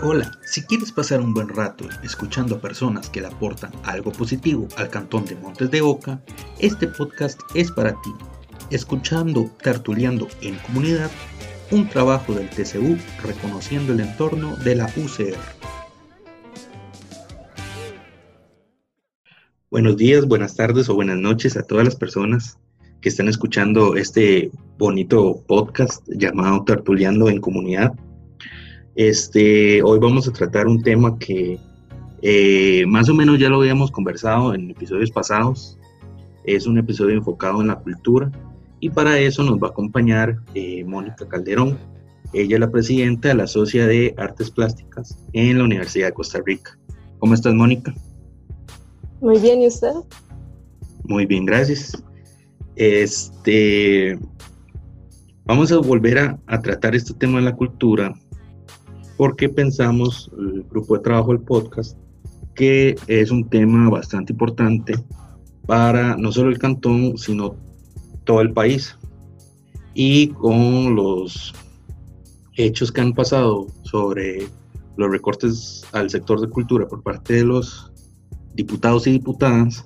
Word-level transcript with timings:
Hola, 0.00 0.30
si 0.42 0.62
quieres 0.62 0.92
pasar 0.92 1.20
un 1.20 1.34
buen 1.34 1.48
rato 1.48 1.84
escuchando 2.04 2.54
a 2.54 2.60
personas 2.60 3.10
que 3.10 3.20
le 3.20 3.26
aportan 3.26 3.72
algo 3.82 4.12
positivo 4.12 4.68
al 4.76 4.90
cantón 4.90 5.24
de 5.24 5.34
Montes 5.34 5.72
de 5.72 5.80
Oca, 5.82 6.22
este 6.60 6.86
podcast 6.86 7.40
es 7.56 7.72
para 7.72 8.00
ti. 8.00 8.12
Escuchando 8.70 9.50
Tertuleando 9.60 10.28
en 10.40 10.54
Comunidad, 10.58 11.10
un 11.72 11.88
trabajo 11.88 12.32
del 12.32 12.48
TCU 12.48 12.96
reconociendo 13.24 13.92
el 13.92 13.98
entorno 13.98 14.56
de 14.58 14.76
la 14.76 14.84
UCR. 14.84 15.34
Buenos 19.68 19.96
días, 19.96 20.26
buenas 20.26 20.54
tardes 20.54 20.88
o 20.88 20.94
buenas 20.94 21.18
noches 21.18 21.56
a 21.56 21.64
todas 21.64 21.84
las 21.84 21.96
personas 21.96 22.56
que 23.00 23.08
están 23.08 23.26
escuchando 23.26 23.96
este 23.96 24.52
bonito 24.78 25.42
podcast 25.48 26.06
llamado 26.06 26.62
Tertuleando 26.62 27.28
en 27.28 27.40
Comunidad. 27.40 27.94
Este, 28.98 29.80
hoy 29.80 30.00
vamos 30.00 30.26
a 30.26 30.32
tratar 30.32 30.66
un 30.66 30.82
tema 30.82 31.16
que 31.20 31.56
eh, 32.20 32.84
más 32.88 33.08
o 33.08 33.14
menos 33.14 33.38
ya 33.38 33.48
lo 33.48 33.60
habíamos 33.60 33.92
conversado 33.92 34.52
en 34.54 34.72
episodios 34.72 35.12
pasados. 35.12 35.78
Es 36.42 36.66
un 36.66 36.78
episodio 36.78 37.14
enfocado 37.14 37.60
en 37.60 37.68
la 37.68 37.78
cultura 37.78 38.28
y 38.80 38.90
para 38.90 39.16
eso 39.20 39.44
nos 39.44 39.62
va 39.62 39.68
a 39.68 39.70
acompañar 39.70 40.38
eh, 40.52 40.82
Mónica 40.84 41.28
Calderón. 41.28 41.78
Ella 42.32 42.56
es 42.56 42.60
la 42.60 42.72
presidenta 42.72 43.28
de 43.28 43.34
la 43.36 43.46
Sociedad 43.46 43.86
de 43.86 44.16
Artes 44.18 44.50
Plásticas 44.50 45.16
en 45.32 45.58
la 45.58 45.64
Universidad 45.64 46.08
de 46.08 46.14
Costa 46.14 46.42
Rica. 46.44 46.76
¿Cómo 47.20 47.34
estás, 47.34 47.54
Mónica? 47.54 47.94
Muy 49.20 49.38
bien, 49.38 49.62
¿y 49.62 49.68
usted? 49.68 49.92
Muy 51.04 51.24
bien, 51.24 51.46
gracias. 51.46 52.02
Este, 52.74 54.18
vamos 55.44 55.70
a 55.70 55.78
volver 55.78 56.18
a, 56.18 56.40
a 56.48 56.60
tratar 56.60 56.96
este 56.96 57.14
tema 57.14 57.38
de 57.38 57.44
la 57.44 57.54
cultura 57.54 58.12
porque 59.18 59.48
pensamos, 59.48 60.30
el 60.38 60.62
grupo 60.70 60.96
de 60.96 61.02
trabajo 61.02 61.32
del 61.32 61.42
podcast, 61.42 61.98
que 62.54 62.94
es 63.08 63.32
un 63.32 63.48
tema 63.50 63.90
bastante 63.90 64.32
importante 64.32 64.94
para 65.66 66.16
no 66.16 66.30
solo 66.30 66.50
el 66.50 66.58
cantón, 66.58 67.18
sino 67.18 67.56
todo 68.22 68.40
el 68.40 68.52
país. 68.52 68.96
Y 69.92 70.28
con 70.28 70.94
los 70.94 71.52
hechos 72.56 72.92
que 72.92 73.00
han 73.00 73.12
pasado 73.12 73.66
sobre 73.82 74.46
los 74.96 75.10
recortes 75.10 75.84
al 75.92 76.08
sector 76.08 76.40
de 76.40 76.48
cultura 76.48 76.86
por 76.86 77.02
parte 77.02 77.34
de 77.34 77.44
los 77.44 77.90
diputados 78.54 79.08
y 79.08 79.12
diputadas, 79.12 79.84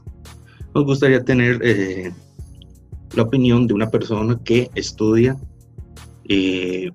nos 0.74 0.84
gustaría 0.84 1.24
tener 1.24 1.58
eh, 1.62 2.12
la 3.16 3.22
opinión 3.22 3.66
de 3.66 3.72
una 3.72 3.88
persona 3.90 4.38
que 4.44 4.70
estudia 4.74 5.38
eh, 6.28 6.90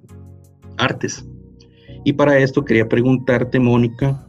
artes 0.78 1.26
y 2.08 2.14
para 2.14 2.38
esto 2.38 2.64
quería 2.64 2.88
preguntarte, 2.88 3.60
Mónica, 3.60 4.26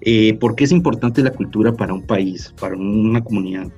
eh, 0.00 0.36
¿por 0.40 0.56
qué 0.56 0.64
es 0.64 0.72
importante 0.72 1.22
la 1.22 1.30
cultura 1.30 1.72
para 1.72 1.94
un 1.94 2.02
país, 2.02 2.52
para 2.58 2.74
una 2.74 3.22
comunidad? 3.22 3.68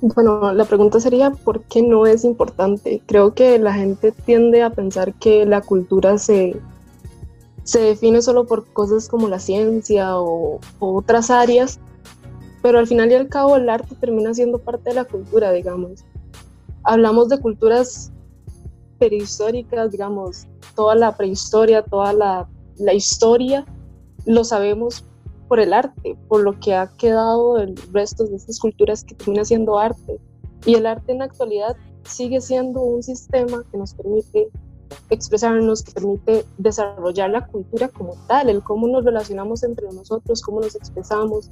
Bueno, 0.00 0.52
la 0.52 0.64
pregunta 0.64 0.98
sería, 0.98 1.30
¿por 1.30 1.62
qué 1.66 1.82
no 1.82 2.04
es 2.04 2.24
importante? 2.24 3.00
Creo 3.06 3.32
que 3.32 3.60
la 3.60 3.74
gente 3.74 4.10
tiende 4.10 4.64
a 4.64 4.70
pensar 4.70 5.14
que 5.14 5.46
la 5.46 5.60
cultura 5.60 6.18
se, 6.18 6.56
se 7.62 7.78
define 7.78 8.20
solo 8.20 8.44
por 8.48 8.66
cosas 8.72 9.08
como 9.08 9.28
la 9.28 9.38
ciencia 9.38 10.18
o, 10.18 10.58
o 10.80 10.96
otras 10.96 11.30
áreas, 11.30 11.78
pero 12.60 12.80
al 12.80 12.88
final 12.88 13.08
y 13.12 13.14
al 13.14 13.28
cabo 13.28 13.54
el 13.54 13.68
arte 13.68 13.94
termina 13.94 14.34
siendo 14.34 14.58
parte 14.58 14.90
de 14.90 14.96
la 14.96 15.04
cultura, 15.04 15.52
digamos. 15.52 16.04
Hablamos 16.82 17.28
de 17.28 17.38
culturas 17.38 18.10
prehistóricas, 18.98 19.92
digamos, 19.92 20.48
toda 20.74 20.94
la 20.94 21.16
prehistoria, 21.16 21.82
toda 21.82 22.12
la, 22.12 22.48
la 22.76 22.94
historia, 22.94 23.64
lo 24.26 24.44
sabemos 24.44 25.04
por 25.48 25.60
el 25.60 25.72
arte, 25.72 26.16
por 26.28 26.42
lo 26.42 26.58
que 26.60 26.74
ha 26.74 26.86
quedado 26.96 27.58
el 27.58 27.76
resto 27.92 28.24
de 28.24 28.36
estas 28.36 28.58
culturas 28.58 29.04
que 29.04 29.14
termina 29.14 29.44
siendo 29.44 29.78
arte. 29.78 30.18
Y 30.64 30.74
el 30.74 30.86
arte 30.86 31.12
en 31.12 31.18
la 31.18 31.24
actualidad 31.26 31.76
sigue 32.04 32.40
siendo 32.40 32.80
un 32.80 33.02
sistema 33.02 33.62
que 33.70 33.76
nos 33.76 33.94
permite 33.94 34.48
expresarnos, 35.10 35.82
que 35.82 35.92
permite 35.92 36.44
desarrollar 36.58 37.30
la 37.30 37.46
cultura 37.46 37.88
como 37.88 38.14
tal, 38.28 38.48
el 38.48 38.62
cómo 38.62 38.88
nos 38.88 39.04
relacionamos 39.04 39.62
entre 39.62 39.90
nosotros, 39.92 40.42
cómo 40.42 40.60
nos 40.60 40.74
expresamos. 40.74 41.50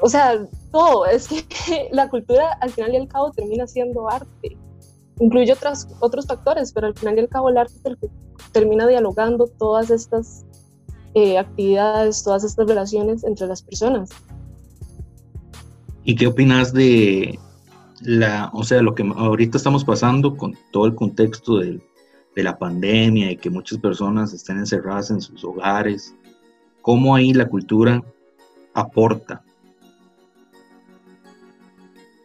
O 0.00 0.08
sea, 0.08 0.46
todo, 0.72 1.06
es 1.06 1.28
que 1.28 1.88
la 1.92 2.08
cultura 2.08 2.52
al 2.60 2.70
final 2.70 2.94
y 2.94 2.96
al 2.96 3.08
cabo 3.08 3.30
termina 3.30 3.66
siendo 3.66 4.08
arte 4.08 4.55
incluye 5.20 5.52
otras, 5.52 5.88
otros 6.00 6.26
factores, 6.26 6.72
pero 6.72 6.88
al 6.88 6.94
final 6.94 7.16
y 7.16 7.20
al 7.20 7.28
cabo 7.28 7.48
el 7.48 7.58
arte 7.58 7.74
es 7.74 7.84
el 7.86 7.98
que 7.98 8.08
termina 8.52 8.86
dialogando 8.86 9.46
todas 9.46 9.90
estas 9.90 10.44
eh, 11.14 11.38
actividades, 11.38 12.22
todas 12.22 12.44
estas 12.44 12.66
relaciones 12.68 13.24
entre 13.24 13.46
las 13.46 13.62
personas. 13.62 14.10
¿Y 16.04 16.14
qué 16.14 16.26
opinas 16.26 16.72
de 16.72 17.38
la, 18.02 18.50
o 18.52 18.62
sea, 18.62 18.82
lo 18.82 18.94
que 18.94 19.02
ahorita 19.02 19.56
estamos 19.56 19.84
pasando 19.84 20.36
con 20.36 20.54
todo 20.70 20.86
el 20.86 20.94
contexto 20.94 21.58
de, 21.58 21.80
de 22.34 22.42
la 22.42 22.58
pandemia 22.58 23.30
y 23.30 23.36
que 23.36 23.50
muchas 23.50 23.78
personas 23.78 24.32
estén 24.32 24.58
encerradas 24.58 25.10
en 25.10 25.20
sus 25.20 25.42
hogares? 25.44 26.14
¿Cómo 26.82 27.16
ahí 27.16 27.32
la 27.32 27.48
cultura 27.48 28.02
aporta? 28.74 29.42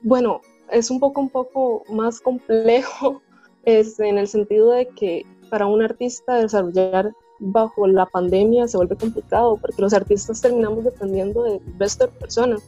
Bueno, 0.03 0.41
es 0.71 0.89
un 0.89 0.99
poco, 0.99 1.21
un 1.21 1.29
poco 1.29 1.83
más 1.89 2.19
complejo 2.19 3.21
en 3.65 4.17
el 4.17 4.27
sentido 4.27 4.71
de 4.71 4.87
que 4.87 5.25
para 5.49 5.67
un 5.67 5.81
artista 5.81 6.35
desarrollar 6.35 7.13
bajo 7.39 7.87
la 7.87 8.05
pandemia 8.05 8.67
se 8.67 8.77
vuelve 8.77 8.95
complicado 8.95 9.57
porque 9.57 9.81
los 9.81 9.93
artistas 9.93 10.41
terminamos 10.41 10.83
dependiendo 10.83 11.43
del 11.43 11.59
resto 11.77 12.07
de 12.07 12.13
personas. 12.13 12.61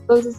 Entonces, 0.00 0.36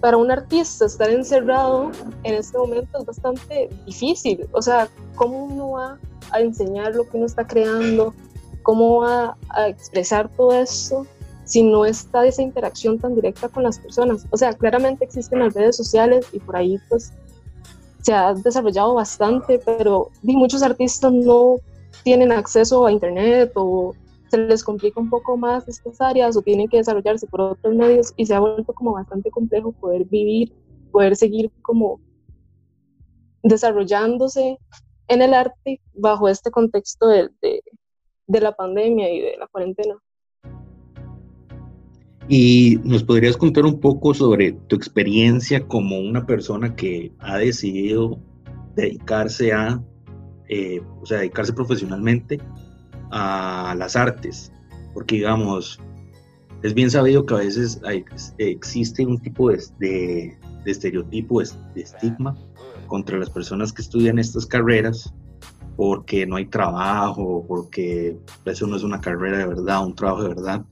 para 0.00 0.16
un 0.16 0.30
artista 0.30 0.86
estar 0.86 1.10
encerrado 1.10 1.90
en 2.24 2.34
este 2.34 2.56
momento 2.56 2.98
es 2.98 3.04
bastante 3.04 3.68
difícil. 3.86 4.48
O 4.52 4.62
sea, 4.62 4.88
¿cómo 5.14 5.44
uno 5.44 5.72
va 5.72 5.98
a 6.32 6.40
enseñar 6.40 6.94
lo 6.94 7.04
que 7.04 7.16
uno 7.18 7.26
está 7.26 7.46
creando? 7.46 8.14
¿Cómo 8.62 9.02
va 9.02 9.36
a 9.50 9.68
expresar 9.68 10.28
todo 10.36 10.52
esto 10.52 11.06
si 11.50 11.64
no 11.64 11.84
está 11.84 12.24
esa 12.26 12.42
interacción 12.42 13.00
tan 13.00 13.16
directa 13.16 13.48
con 13.48 13.64
las 13.64 13.80
personas. 13.80 14.24
O 14.30 14.36
sea, 14.36 14.52
claramente 14.52 15.04
existen 15.04 15.40
las 15.40 15.52
redes 15.52 15.76
sociales 15.76 16.24
y 16.32 16.38
por 16.38 16.54
ahí 16.54 16.78
pues 16.88 17.12
se 18.02 18.12
ha 18.12 18.34
desarrollado 18.34 18.94
bastante, 18.94 19.58
pero 19.58 20.10
muchos 20.22 20.62
artistas 20.62 21.12
no 21.12 21.56
tienen 22.04 22.30
acceso 22.30 22.86
a 22.86 22.92
internet 22.92 23.50
o 23.56 23.96
se 24.28 24.38
les 24.38 24.62
complica 24.62 25.00
un 25.00 25.10
poco 25.10 25.36
más 25.36 25.66
estas 25.66 26.00
áreas 26.00 26.36
o 26.36 26.42
tienen 26.42 26.68
que 26.68 26.76
desarrollarse 26.76 27.26
por 27.26 27.40
otros 27.40 27.74
medios 27.74 28.14
y 28.16 28.26
se 28.26 28.34
ha 28.34 28.38
vuelto 28.38 28.72
como 28.72 28.92
bastante 28.92 29.28
complejo 29.32 29.72
poder 29.72 30.04
vivir, 30.04 30.52
poder 30.92 31.16
seguir 31.16 31.50
como 31.62 32.00
desarrollándose 33.42 34.56
en 35.08 35.22
el 35.22 35.34
arte 35.34 35.80
bajo 35.94 36.28
este 36.28 36.52
contexto 36.52 37.08
de, 37.08 37.28
de 37.40 38.40
la 38.40 38.52
pandemia 38.52 39.12
y 39.12 39.20
de 39.20 39.36
la 39.36 39.48
cuarentena. 39.48 40.00
¿Y 42.32 42.78
nos 42.84 43.02
podrías 43.02 43.36
contar 43.36 43.64
un 43.64 43.80
poco 43.80 44.14
sobre 44.14 44.52
tu 44.52 44.76
experiencia 44.76 45.66
como 45.66 45.98
una 45.98 46.26
persona 46.26 46.76
que 46.76 47.12
ha 47.18 47.38
decidido 47.38 48.20
dedicarse 48.76 49.52
a, 49.52 49.82
eh, 50.48 50.80
o 51.02 51.06
sea, 51.06 51.18
dedicarse 51.18 51.52
profesionalmente 51.52 52.40
a 53.10 53.74
las 53.76 53.96
artes? 53.96 54.52
Porque, 54.94 55.16
digamos, 55.16 55.80
es 56.62 56.72
bien 56.72 56.88
sabido 56.92 57.26
que 57.26 57.34
a 57.34 57.38
veces 57.38 57.80
existe 58.38 59.04
un 59.04 59.18
tipo 59.18 59.50
de, 59.50 59.58
de, 59.80 60.38
estereotipo, 60.70 61.40
de 61.40 61.80
estigma 61.80 62.38
contra 62.86 63.18
las 63.18 63.30
personas 63.30 63.72
que 63.72 63.82
estudian 63.82 64.20
estas 64.20 64.46
carreras 64.46 65.12
porque 65.76 66.26
no 66.26 66.36
hay 66.36 66.46
trabajo, 66.46 67.44
porque 67.48 68.16
eso 68.44 68.68
no 68.68 68.76
es 68.76 68.84
una 68.84 69.00
carrera 69.00 69.38
de 69.38 69.46
verdad, 69.46 69.84
un 69.84 69.96
trabajo 69.96 70.22
de 70.22 70.28
verdad 70.28 70.64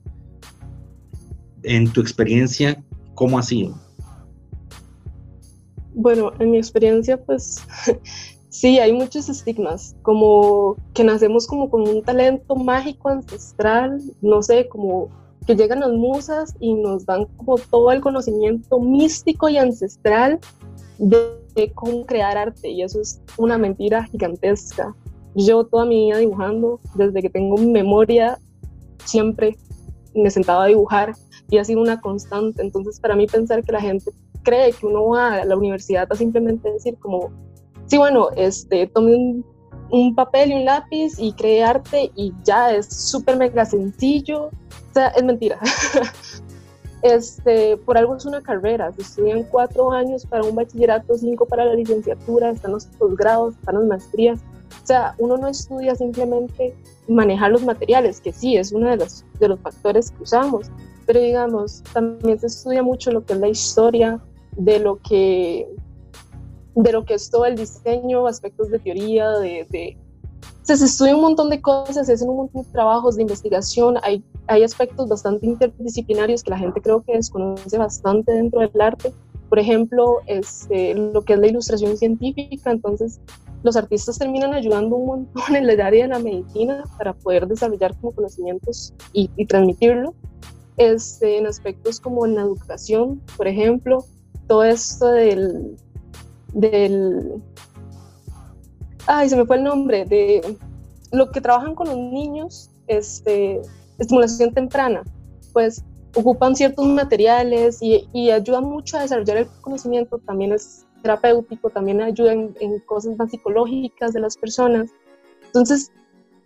en 1.63 1.91
tu 1.91 2.01
experiencia, 2.01 2.81
¿cómo 3.15 3.37
ha 3.37 3.43
sido? 3.43 3.75
Bueno, 5.93 6.31
en 6.39 6.51
mi 6.51 6.57
experiencia, 6.57 7.17
pues 7.17 7.61
sí, 8.49 8.79
hay 8.79 8.93
muchos 8.93 9.29
estigmas, 9.29 9.95
como 10.01 10.75
que 10.93 11.03
nacemos 11.03 11.47
como 11.47 11.69
con 11.69 11.87
un 11.87 12.03
talento 12.03 12.55
mágico 12.55 13.09
ancestral, 13.09 14.01
no 14.21 14.41
sé, 14.41 14.67
como 14.69 15.09
que 15.45 15.55
llegan 15.55 15.79
las 15.79 15.91
musas 15.91 16.55
y 16.59 16.73
nos 16.75 17.05
dan 17.05 17.25
como 17.37 17.57
todo 17.57 17.91
el 17.91 18.01
conocimiento 18.01 18.79
místico 18.79 19.49
y 19.49 19.57
ancestral 19.57 20.39
de, 20.99 21.71
cómo 21.73 22.05
crear 22.05 22.37
arte, 22.37 22.69
y 22.69 22.83
eso 22.83 23.01
es 23.01 23.21
una 23.37 23.57
mentira 23.57 24.05
gigantesca. 24.05 24.95
Yo 25.35 25.65
toda 25.65 25.85
mi 25.85 26.05
vida 26.05 26.19
dibujando, 26.19 26.79
desde 26.95 27.21
que 27.21 27.29
tengo 27.29 27.57
memoria, 27.57 28.39
siempre 29.03 29.57
me 30.13 30.29
sentaba 30.29 30.65
a 30.65 30.67
dibujar 30.67 31.15
y 31.49 31.57
ha 31.57 31.63
sido 31.63 31.81
una 31.81 31.99
constante. 31.99 32.61
Entonces, 32.61 32.99
para 32.99 33.15
mí 33.15 33.27
pensar 33.27 33.63
que 33.63 33.71
la 33.71 33.81
gente 33.81 34.11
cree 34.43 34.71
que 34.71 34.85
uno 34.85 35.09
va 35.09 35.35
a 35.35 35.45
la 35.45 35.55
universidad 35.55 36.07
a 36.09 36.15
simplemente 36.15 36.71
decir 36.71 36.97
como, 36.99 37.31
sí, 37.87 37.97
bueno, 37.97 38.29
este, 38.35 38.87
tome 38.87 39.15
un 39.15 39.45
un 39.91 40.15
papel 40.15 40.51
y 40.51 40.55
un 40.55 40.65
lápiz 40.65 41.13
y 41.17 41.33
cree 41.33 41.63
arte 41.63 42.11
y 42.15 42.33
ya 42.43 42.73
es 42.73 42.87
súper 42.87 43.37
mega 43.37 43.65
sencillo. 43.65 44.45
O 44.45 44.93
sea, 44.93 45.07
es 45.09 45.23
mentira. 45.23 45.59
este, 47.01 47.77
por 47.77 47.97
algo 47.97 48.15
es 48.15 48.25
una 48.25 48.41
carrera. 48.41 48.91
Se 48.93 49.01
estudian 49.01 49.43
cuatro 49.43 49.91
años 49.91 50.25
para 50.25 50.43
un 50.43 50.55
bachillerato, 50.55 51.17
cinco 51.17 51.45
para 51.45 51.65
la 51.65 51.73
licenciatura, 51.73 52.51
están 52.51 52.71
los 52.71 52.85
posgrados, 52.85 53.55
están 53.55 53.75
las 53.75 53.85
maestrías. 53.85 54.39
O 54.83 54.85
sea, 54.85 55.15
uno 55.17 55.37
no 55.37 55.47
estudia 55.47 55.95
simplemente 55.95 56.75
manejar 57.07 57.51
los 57.51 57.63
materiales, 57.63 58.21
que 58.21 58.31
sí, 58.31 58.55
es 58.57 58.71
uno 58.71 58.89
de 58.89 58.97
los, 58.97 59.25
de 59.39 59.47
los 59.47 59.59
factores 59.59 60.11
que 60.11 60.23
usamos, 60.23 60.69
pero 61.09 61.21
digamos, 61.21 61.81
también 61.91 62.39
se 62.39 62.45
estudia 62.45 62.83
mucho 62.83 63.09
lo 63.09 63.25
que 63.25 63.33
es 63.33 63.39
la 63.39 63.47
historia 63.47 64.19
de 64.55 64.77
lo 64.77 64.97
que, 64.97 65.67
de 66.75 66.91
lo 66.91 67.03
que 67.03 67.15
es 67.15 67.31
todo 67.31 67.47
el 67.47 67.55
diseño, 67.55 68.27
aspectos 68.27 68.69
de 68.69 68.77
teoría, 68.77 69.27
de, 69.31 69.65
de 69.71 69.97
se 70.61 70.73
estudia 70.73 71.15
un 71.15 71.21
montón 71.21 71.49
de 71.49 71.59
cosas, 71.63 72.05
se 72.05 72.13
hacen 72.13 72.29
un 72.29 72.37
montón 72.37 72.61
de 72.61 72.69
trabajos 72.69 73.15
de 73.15 73.23
investigación, 73.23 73.95
hay, 74.03 74.23
hay 74.45 74.61
aspectos 74.61 75.09
bastante 75.09 75.47
interdisciplinarios 75.47 76.43
que 76.43 76.51
la 76.51 76.59
gente 76.59 76.79
creo 76.79 77.01
que 77.01 77.13
desconoce 77.13 77.75
bastante 77.79 78.31
dentro 78.31 78.59
del 78.59 78.79
arte. 78.79 79.11
Por 79.49 79.57
ejemplo, 79.57 80.17
este, 80.27 80.93
lo 80.93 81.23
que 81.23 81.33
es 81.33 81.39
la 81.39 81.47
ilustración 81.47 81.97
científica, 81.97 82.69
entonces 82.69 83.19
los 83.63 83.75
artistas 83.75 84.19
terminan 84.19 84.53
ayudando 84.53 84.95
un 84.95 85.07
montón 85.07 85.55
en 85.55 85.67
el 85.67 85.81
área 85.81 86.03
de 86.03 86.09
la 86.09 86.19
medicina 86.19 86.83
para 86.99 87.13
poder 87.13 87.47
desarrollar 87.47 87.95
como 87.99 88.11
conocimientos 88.11 88.93
y, 89.11 89.27
transmitirlo. 89.47 90.13
Este, 90.79 91.37
en 91.37 91.45
aspectos 91.45 91.99
como 91.99 92.25
en 92.25 92.35
la 92.35 92.41
educación, 92.41 93.21
por 93.37 93.47
ejemplo, 93.47 94.05
todo 94.47 94.63
esto 94.63 95.07
del, 95.07 95.77
del, 96.53 97.43
ay, 99.05 99.29
se 99.29 99.35
me 99.35 99.45
fue 99.45 99.57
el 99.57 99.63
nombre, 99.65 100.05
de 100.05 100.57
lo 101.11 101.29
que 101.29 101.41
trabajan 101.41 101.75
con 101.75 101.87
los 101.87 101.97
niños, 101.97 102.71
este, 102.87 103.61
estimulación 103.99 104.53
temprana, 104.53 105.03
pues 105.53 105.83
ocupan 106.15 106.55
ciertos 106.55 106.87
materiales 106.87 107.81
y, 107.81 108.07
y 108.13 108.31
ayudan 108.31 108.63
mucho 108.63 108.97
a 108.97 109.01
desarrollar 109.01 109.37
el 109.37 109.47
conocimiento, 109.61 110.17
también 110.19 110.53
es 110.53 110.85
terapéutico, 111.01 111.69
también 111.69 112.01
ayuda 112.01 112.33
en, 112.33 112.79
cosas 112.85 113.17
más 113.17 113.31
psicológicas 113.31 114.13
de 114.13 114.19
las 114.19 114.37
personas. 114.37 114.89
Entonces, 115.45 115.91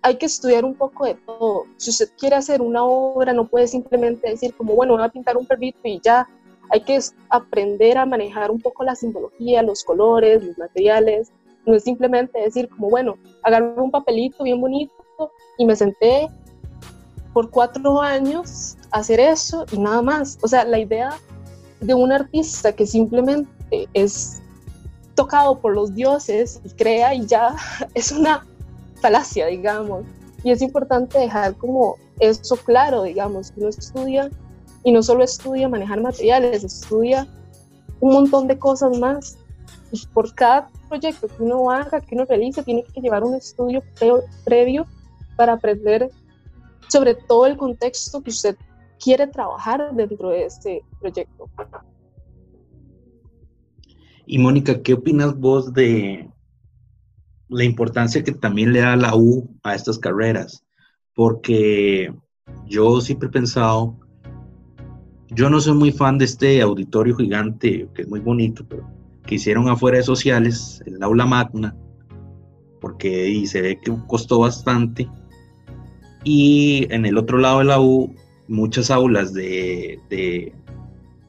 hay 0.04 0.18
que 0.18 0.26
estudiar 0.26 0.66
un 0.66 0.76
poco 0.76 1.06
de 1.06 1.16
todo. 1.16 1.64
Si 1.78 1.90
usted 1.90 2.10
quiere 2.20 2.36
hacer 2.36 2.62
una 2.62 2.84
obra, 2.84 3.32
no 3.32 3.48
puede 3.48 3.68
simplemente 3.68 4.30
decir 4.30 4.54
como, 4.54 4.76
bueno, 4.76 4.94
voy 4.94 5.04
a 5.04 5.10
pintar 5.10 5.38
un 5.38 5.46
perrito 5.46 5.80
y 5.86 6.00
ya. 6.04 6.28
Hay 6.70 6.82
que 6.82 7.00
aprender 7.30 7.98
a 7.98 8.06
manejar 8.06 8.52
un 8.52 8.60
poco 8.60 8.84
la 8.84 8.96
simbología, 8.96 9.64
los 9.64 9.84
colores, 9.84 10.44
los 10.44 10.58
materiales. 10.58 11.32
No 11.66 11.74
es 11.74 11.84
simplemente 11.84 12.40
decir 12.40 12.68
como, 12.68 12.90
bueno, 12.90 13.16
agarré 13.44 13.80
un 13.80 13.92
papelito 13.92 14.44
bien 14.44 14.60
bonito 14.60 14.94
y 15.58 15.66
me 15.66 15.76
senté 15.76 16.30
por 17.34 17.50
cuatro 17.50 18.02
años 18.02 18.76
a 18.92 19.00
hacer 19.00 19.22
eso 19.22 19.66
y 19.72 19.78
nada 19.78 20.02
más. 20.02 20.38
O 20.42 20.50
sea, 20.50 20.66
la 20.66 20.80
idea 20.80 21.12
de 21.80 21.94
un 21.94 22.12
artista 22.12 22.74
que 22.74 22.86
simplemente 22.86 23.88
es 23.94 24.42
tocado 25.16 25.60
por 25.60 25.74
los 25.74 25.94
dioses 25.96 26.60
y 26.66 26.70
crea 26.72 27.14
y 27.14 27.26
ya 27.26 27.56
es 27.94 28.12
una 28.12 28.46
falacia, 29.04 29.48
digamos. 29.48 30.06
Y 30.46 30.52
es 30.52 30.62
importante 30.62 31.20
dejar 31.20 31.56
como 31.58 31.98
eso 32.20 32.56
claro, 32.56 33.04
digamos, 33.04 33.52
que 33.52 33.60
uno 33.60 33.70
estudia 33.70 34.30
y 34.86 34.92
no 34.94 35.04
solo 35.04 35.24
estudia 35.24 35.68
manejar 35.68 36.02
materiales, 36.02 36.64
estudia 36.64 37.28
un 38.00 38.14
montón 38.14 38.48
de 38.48 38.58
cosas 38.58 38.98
más. 38.98 39.38
Y 39.92 40.08
por 40.14 40.34
cada 40.34 40.70
proyecto 40.88 41.28
que 41.28 41.44
uno 41.44 41.70
haga, 41.70 42.00
que 42.00 42.16
uno 42.16 42.26
realice, 42.26 42.64
tiene 42.64 42.84
que 42.84 43.02
llevar 43.02 43.24
un 43.24 43.36
estudio 43.36 43.84
previo 44.46 44.88
para 45.36 45.54
aprender 45.54 46.10
sobre 46.88 47.16
todo 47.16 47.46
el 47.46 47.58
contexto 47.58 48.22
que 48.22 48.30
usted 48.30 48.56
quiere 49.04 49.28
trabajar 49.28 49.94
dentro 49.94 50.30
de 50.30 50.46
este 50.46 50.82
proyecto. 51.00 51.50
Y 54.26 54.38
Mónica, 54.38 54.82
¿qué 54.82 54.94
opinas 54.94 55.38
vos 55.38 55.74
de 55.74 56.33
la 57.54 57.64
importancia 57.64 58.24
que 58.24 58.34
también 58.34 58.74
le 58.74 58.82
da 58.82 58.96
la 58.96 59.16
U 59.16 59.50
a 59.64 59.76
estas 59.76 60.00
carreras? 60.00 60.64
Porque 61.16 62.14
yo 62.68 63.00
siempre 63.02 63.30
he 63.30 63.32
pensado, 63.32 63.98
yo 65.30 65.50
no 65.50 65.62
soy 65.62 65.74
muy 65.74 65.92
fan 65.92 66.18
de 66.18 66.26
este 66.26 66.62
auditorio 66.62 67.16
gigante, 67.16 67.88
que 67.94 68.02
es 68.02 68.08
muy 68.08 68.20
bonito, 68.20 68.66
pero 68.68 68.90
que 69.26 69.36
hicieron 69.36 69.70
afuera 69.70 69.98
de 69.98 70.04
sociales, 70.04 70.84
el 70.86 71.02
aula 71.02 71.26
magna, 71.26 71.76
porque 72.82 73.30
y 73.30 73.48
se 73.48 73.62
ve 73.62 73.80
que 73.80 73.96
costó 74.08 74.40
bastante. 74.40 75.10
Y 76.26 76.88
en 76.90 77.06
el 77.06 77.18
otro 77.18 77.38
lado 77.38 77.60
de 77.60 77.66
la 77.66 77.80
U, 77.80 78.14
muchas 78.48 78.92
aulas 78.92 79.34
de, 79.34 80.00
de 80.10 80.54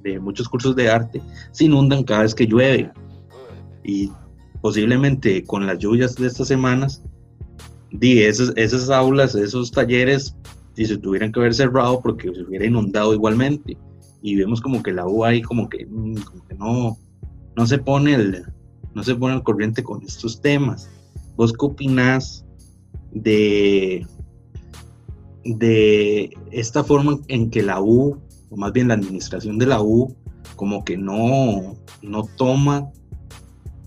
de 0.04 0.20
muchos 0.20 0.48
cursos 0.48 0.76
de 0.76 0.90
arte 0.90 1.20
se 1.50 1.64
inundan 1.64 2.04
cada 2.04 2.22
vez 2.22 2.34
que 2.34 2.46
llueve. 2.46 2.92
Y 3.82 4.12
posiblemente 4.64 5.44
con 5.44 5.66
las 5.66 5.78
lluvias 5.78 6.14
de 6.14 6.26
estas 6.26 6.48
semanas, 6.48 7.02
di, 7.90 8.22
esas, 8.22 8.50
esas 8.56 8.88
aulas, 8.88 9.34
esos 9.34 9.70
talleres, 9.70 10.34
si 10.74 10.86
se 10.86 10.96
tuvieran 10.96 11.32
que 11.32 11.40
haber 11.40 11.52
cerrado 11.52 12.00
porque 12.00 12.32
se 12.34 12.44
hubiera 12.44 12.64
inundado 12.64 13.12
igualmente. 13.12 13.76
Y 14.22 14.36
vemos 14.36 14.62
como 14.62 14.82
que 14.82 14.90
la 14.90 15.06
U 15.06 15.22
ahí 15.22 15.42
como 15.42 15.68
que, 15.68 15.84
mm, 15.84 16.14
como 16.14 16.48
que 16.48 16.54
no, 16.54 16.96
no 17.54 17.66
se 17.66 17.76
pone 17.76 18.14
el, 18.14 18.42
no 18.94 19.04
se 19.04 19.14
pone 19.14 19.34
al 19.34 19.42
corriente 19.42 19.84
con 19.84 20.02
estos 20.02 20.40
temas. 20.40 20.88
¿Vos 21.36 21.52
qué 21.52 21.66
opinás 21.66 22.46
de, 23.12 24.06
de 25.44 26.34
esta 26.52 26.82
forma 26.82 27.18
en 27.28 27.50
que 27.50 27.62
la 27.62 27.82
U 27.82 28.18
más 28.56 28.72
bien 28.72 28.88
la 28.88 28.94
administración 28.94 29.58
de 29.58 29.66
la 29.66 29.82
U, 29.82 30.16
como 30.56 30.84
que 30.86 30.96
no, 30.96 31.76
no 32.00 32.22
toma 32.38 32.90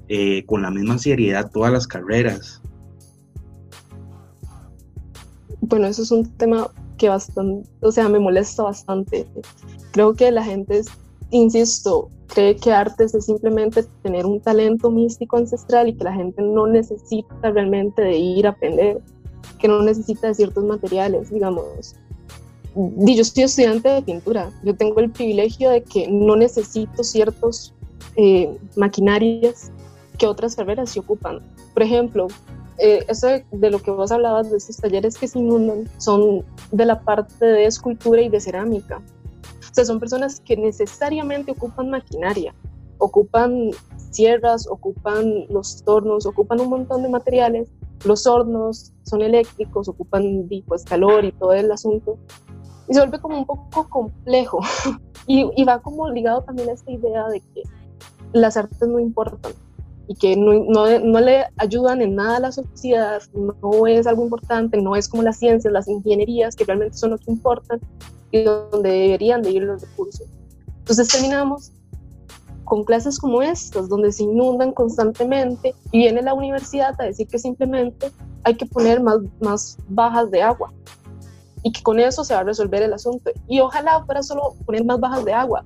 eh, 0.09 0.45
con 0.45 0.61
la 0.61 0.71
misma 0.71 0.97
seriedad 0.97 1.51
todas 1.51 1.71
las 1.71 1.87
carreras. 1.87 2.61
Bueno, 5.61 5.87
eso 5.87 6.03
es 6.03 6.11
un 6.11 6.25
tema 6.37 6.69
que 6.97 7.09
bastante, 7.09 7.69
o 7.81 7.91
sea, 7.91 8.07
me 8.09 8.19
molesta 8.19 8.63
bastante. 8.63 9.27
Creo 9.91 10.13
que 10.13 10.31
la 10.31 10.43
gente, 10.43 10.81
insisto, 11.31 12.09
cree 12.27 12.55
que 12.55 12.71
artes 12.71 13.13
es 13.13 13.25
simplemente 13.25 13.83
tener 14.01 14.25
un 14.25 14.39
talento 14.39 14.89
místico 14.91 15.37
ancestral 15.37 15.89
y 15.89 15.93
que 15.93 16.03
la 16.03 16.13
gente 16.13 16.41
no 16.41 16.67
necesita 16.67 17.51
realmente 17.51 18.01
de 18.01 18.17
ir 18.17 18.47
a 18.47 18.51
aprender, 18.51 19.01
que 19.59 19.67
no 19.67 19.81
necesita 19.81 20.27
de 20.27 20.35
ciertos 20.35 20.63
materiales, 20.63 21.29
digamos 21.29 21.95
yo 22.75 23.23
soy 23.23 23.43
estudiante 23.43 23.89
de 23.89 24.01
pintura, 24.01 24.51
yo 24.63 24.75
tengo 24.75 24.99
el 24.99 25.09
privilegio 25.09 25.71
de 25.71 25.83
que 25.83 26.07
no 26.07 26.35
necesito 26.35 27.03
ciertos 27.03 27.73
eh, 28.15 28.55
maquinarias 28.75 29.71
que 30.17 30.27
otras 30.27 30.55
carreras 30.55 30.91
se 30.91 30.99
ocupan. 30.99 31.41
Por 31.73 31.83
ejemplo, 31.83 32.27
eh, 32.77 33.05
eso 33.07 33.27
de, 33.27 33.71
lo 33.71 33.79
que 33.79 33.91
vos 33.91 34.11
hablabas 34.11 34.51
de 34.51 34.57
estos 34.57 34.77
talleres 34.77 35.17
que 35.17 35.27
se 35.27 35.39
inundan 35.39 35.89
son 35.97 36.45
de 36.71 36.85
la 36.85 37.01
parte 37.01 37.45
de 37.45 37.65
escultura 37.65 38.21
y 38.21 38.29
de 38.29 38.39
cerámica. 38.39 38.97
O 38.97 39.73
sea, 39.73 39.85
son 39.85 39.99
personas 39.99 40.39
que 40.39 40.57
necesariamente 40.57 41.51
ocupan 41.51 41.89
maquinaria, 41.89 42.53
ocupan 42.97 43.71
sierras, 44.11 44.67
ocupan 44.67 45.45
los 45.49 45.83
tornos, 45.83 46.25
ocupan 46.25 46.59
un 46.59 46.69
montón 46.69 47.03
de 47.03 47.09
materiales. 47.09 47.69
Los 48.05 48.27
hornos 48.27 48.93
son 49.03 49.21
eléctricos, 49.21 49.87
ocupan 49.87 50.47
pues, 50.67 50.83
calor 50.83 51.25
y 51.25 51.31
todo 51.31 51.53
el 51.53 51.71
asunto 51.71 52.17
y 52.87 52.93
se 52.93 52.99
vuelve 52.99 53.19
como 53.19 53.37
un 53.37 53.45
poco 53.45 53.87
complejo 53.89 54.59
y, 55.27 55.63
va 55.63 55.79
como 55.79 56.09
ligado 56.09 56.41
también 56.43 56.69
a 56.69 56.73
esta 56.73 56.91
idea 56.91 57.27
de 57.27 57.41
que 57.41 57.63
las 58.33 58.57
artes 58.57 58.87
no 58.87 58.99
importan 58.99 59.53
y 60.07 60.15
que 60.15 60.37
no, 60.37 60.53
no, 60.53 60.99
no, 60.99 61.19
le 61.19 61.45
ayudan 61.57 62.01
en 62.01 62.15
nada 62.15 62.37
a 62.37 62.39
la 62.39 62.51
sociedad, 62.51 63.21
no 63.33 63.87
es 63.87 64.07
algo 64.07 64.23
importante, 64.23 64.81
no 64.81 64.95
es 64.95 65.09
como 65.09 65.23
las 65.23 65.37
ciencias, 65.37 65.73
las 65.73 65.87
ingenierías, 65.87 66.55
que 66.55 66.63
realmente 66.63 66.97
son 66.97 67.11
lo 67.11 67.17
que 67.17 67.29
importan 67.31 67.81
y 68.31 68.43
donde 68.43 68.89
deberían 68.89 69.41
de 69.41 69.51
ir 69.51 69.63
los 69.63 69.81
recursos. 69.81 70.27
Entonces 70.79 71.09
terminamos 71.09 71.71
con 72.63 72.83
clases 72.83 73.19
como 73.19 73.41
estas, 73.41 73.89
donde 73.89 74.11
se 74.11 74.23
inundan 74.23 74.73
constantemente 74.73 75.73
y 75.91 75.99
viene 75.99 76.21
la 76.21 76.33
universidad 76.33 76.95
a 76.99 77.05
decir 77.05 77.27
que 77.27 77.39
simplemente 77.39 78.11
hay 78.43 78.55
que 78.55 78.65
poner 78.65 79.01
más, 79.01 79.19
más 79.41 79.77
bajas 79.89 80.31
de 80.31 80.41
agua 80.41 80.73
y 81.63 81.71
que 81.71 81.81
con 81.81 81.99
eso 81.99 82.23
se 82.23 82.33
va 82.33 82.41
a 82.41 82.43
resolver 82.43 82.81
el 82.81 82.93
asunto. 82.93 83.31
Y 83.47 83.59
ojalá 83.59 84.03
fuera 84.05 84.23
solo 84.23 84.53
poner 84.65 84.85
más 84.85 84.99
bajas 84.99 85.25
de 85.25 85.33
agua, 85.33 85.65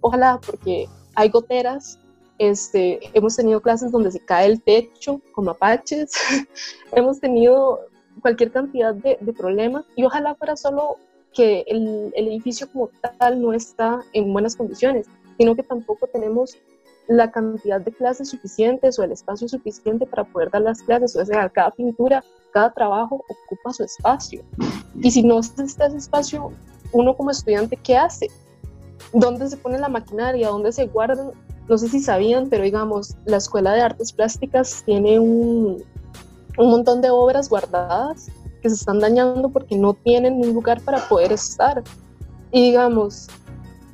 ojalá 0.00 0.40
porque 0.44 0.88
hay 1.14 1.28
goteras, 1.28 1.98
este, 2.38 3.00
hemos 3.14 3.36
tenido 3.36 3.60
clases 3.60 3.92
donde 3.92 4.10
se 4.10 4.20
cae 4.20 4.46
el 4.46 4.62
techo 4.62 5.20
como 5.32 5.50
apaches, 5.50 6.12
hemos 6.92 7.20
tenido 7.20 7.80
cualquier 8.20 8.50
cantidad 8.50 8.94
de, 8.94 9.18
de, 9.20 9.32
problemas 9.32 9.84
y 9.96 10.04
ojalá 10.04 10.34
fuera 10.34 10.56
solo 10.56 10.96
que 11.32 11.64
el, 11.66 12.12
el, 12.14 12.28
edificio 12.28 12.70
como 12.70 12.90
tal 13.18 13.40
no 13.40 13.52
está 13.52 14.00
en 14.12 14.32
buenas 14.32 14.54
condiciones, 14.54 15.06
sino 15.38 15.56
que 15.56 15.62
tampoco 15.62 16.06
tenemos 16.06 16.58
la 17.08 17.30
cantidad 17.30 17.80
de 17.80 17.92
clases 17.92 18.30
suficientes 18.30 18.98
o 18.98 19.02
el 19.02 19.12
espacio 19.12 19.48
suficiente 19.48 20.06
para 20.06 20.24
poder 20.24 20.50
dar 20.50 20.62
las 20.62 20.82
clases. 20.82 21.16
O 21.16 21.24
sea, 21.24 21.48
cada 21.48 21.70
pintura, 21.70 22.22
cada 22.52 22.72
trabajo 22.72 23.24
ocupa 23.28 23.72
su 23.72 23.84
espacio. 23.84 24.42
Y 25.00 25.10
si 25.10 25.22
no 25.22 25.40
está 25.40 25.64
ese 25.64 25.96
espacio, 25.96 26.52
uno 26.92 27.16
como 27.16 27.30
estudiante, 27.30 27.76
¿qué 27.76 27.96
hace? 27.96 28.28
¿Dónde 29.12 29.48
se 29.48 29.56
pone 29.56 29.78
la 29.78 29.88
maquinaria? 29.88 30.48
¿Dónde 30.48 30.72
se 30.72 30.86
guardan? 30.86 31.32
No 31.68 31.78
sé 31.78 31.88
si 31.88 32.00
sabían, 32.00 32.48
pero 32.48 32.64
digamos, 32.64 33.16
la 33.24 33.36
Escuela 33.36 33.72
de 33.72 33.82
Artes 33.82 34.12
Plásticas 34.12 34.82
tiene 34.84 35.18
un, 35.18 35.82
un 36.58 36.70
montón 36.70 37.00
de 37.00 37.10
obras 37.10 37.48
guardadas 37.48 38.28
que 38.60 38.68
se 38.68 38.76
están 38.76 39.00
dañando 39.00 39.48
porque 39.48 39.76
no 39.76 39.94
tienen 39.94 40.34
un 40.34 40.52
lugar 40.54 40.80
para 40.82 40.98
poder 41.08 41.32
estar. 41.32 41.82
Y 42.50 42.62
digamos, 42.62 43.28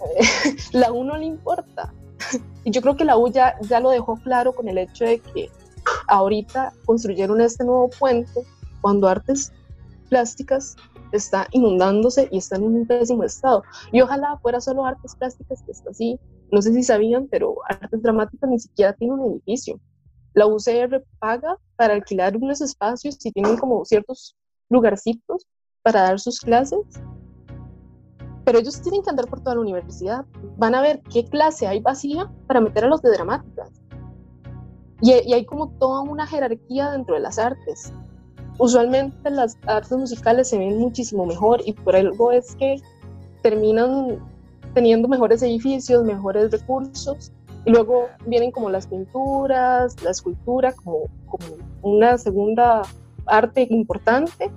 la 0.72 0.92
U 0.92 1.04
no 1.04 1.16
le 1.16 1.26
importa. 1.26 1.92
Y 2.64 2.70
yo 2.70 2.82
creo 2.82 2.96
que 2.96 3.04
la 3.06 3.16
U 3.16 3.28
ya, 3.30 3.54
ya 3.62 3.80
lo 3.80 3.88
dejó 3.88 4.16
claro 4.16 4.52
con 4.52 4.68
el 4.68 4.76
hecho 4.76 5.04
de 5.04 5.20
que 5.20 5.48
ahorita 6.08 6.74
construyeron 6.84 7.40
este 7.40 7.64
nuevo 7.64 7.88
puente 7.88 8.42
cuando 8.82 9.08
artes 9.08 9.52
plásticas 10.10 10.76
está 11.12 11.46
inundándose 11.52 12.28
y 12.30 12.38
está 12.38 12.56
en 12.56 12.64
un 12.64 12.86
pésimo 12.86 13.24
estado. 13.24 13.62
Y 13.92 14.00
ojalá 14.00 14.36
fuera 14.38 14.60
solo 14.60 14.84
artes 14.84 15.14
plásticas 15.14 15.62
que 15.62 15.72
está 15.72 15.90
así. 15.90 16.18
No 16.50 16.62
sé 16.62 16.72
si 16.72 16.82
sabían, 16.82 17.26
pero 17.28 17.56
artes 17.68 18.02
dramáticas 18.02 18.48
ni 18.48 18.58
siquiera 18.58 18.92
tiene 18.94 19.14
un 19.14 19.32
edificio. 19.32 19.80
La 20.34 20.46
UCR 20.46 21.04
paga 21.18 21.56
para 21.76 21.94
alquilar 21.94 22.36
unos 22.36 22.60
espacios 22.60 23.18
y 23.24 23.32
tienen 23.32 23.56
como 23.56 23.84
ciertos 23.84 24.36
lugarcitos 24.68 25.46
para 25.82 26.02
dar 26.02 26.20
sus 26.20 26.40
clases 26.40 26.80
pero 28.48 28.60
ellos 28.60 28.80
tienen 28.80 29.02
que 29.02 29.10
andar 29.10 29.26
por 29.28 29.40
toda 29.40 29.56
la 29.56 29.60
universidad. 29.60 30.24
Van 30.56 30.74
a 30.74 30.80
ver 30.80 31.02
qué 31.12 31.22
clase 31.22 31.66
hay 31.66 31.80
vacía 31.80 32.32
para 32.46 32.62
meter 32.62 32.86
a 32.86 32.88
los 32.88 33.02
de 33.02 33.10
dramáticas. 33.10 33.70
Y, 35.02 35.12
hay 35.12 35.44
como 35.44 35.68
toda 35.72 36.00
una 36.00 36.26
jerarquía 36.26 36.92
dentro 36.92 37.16
de 37.16 37.20
las 37.20 37.38
artes. 37.38 37.92
Usualmente 38.58 39.28
las 39.28 39.58
artes 39.66 39.92
musicales 39.92 40.48
se 40.48 40.56
ven 40.56 40.78
muchísimo 40.78 41.26
mejor 41.26 41.60
y 41.66 41.74
por 41.74 41.94
algo 41.94 42.32
es 42.32 42.56
que 42.56 42.80
terminan 43.42 44.18
teniendo 44.78 45.08
mejores 45.08 45.42
edificios, 45.42 46.04
mejores 46.04 46.52
recursos. 46.52 47.32
Y 47.64 47.70
luego 47.70 48.06
vienen 48.26 48.52
como 48.52 48.70
las 48.70 48.86
pinturas, 48.86 50.00
la 50.04 50.10
escultura, 50.12 50.72
como, 50.72 51.08
como 51.26 51.44
una 51.82 52.16
segunda 52.16 52.82
arte 53.26 53.66
importante 53.70 54.52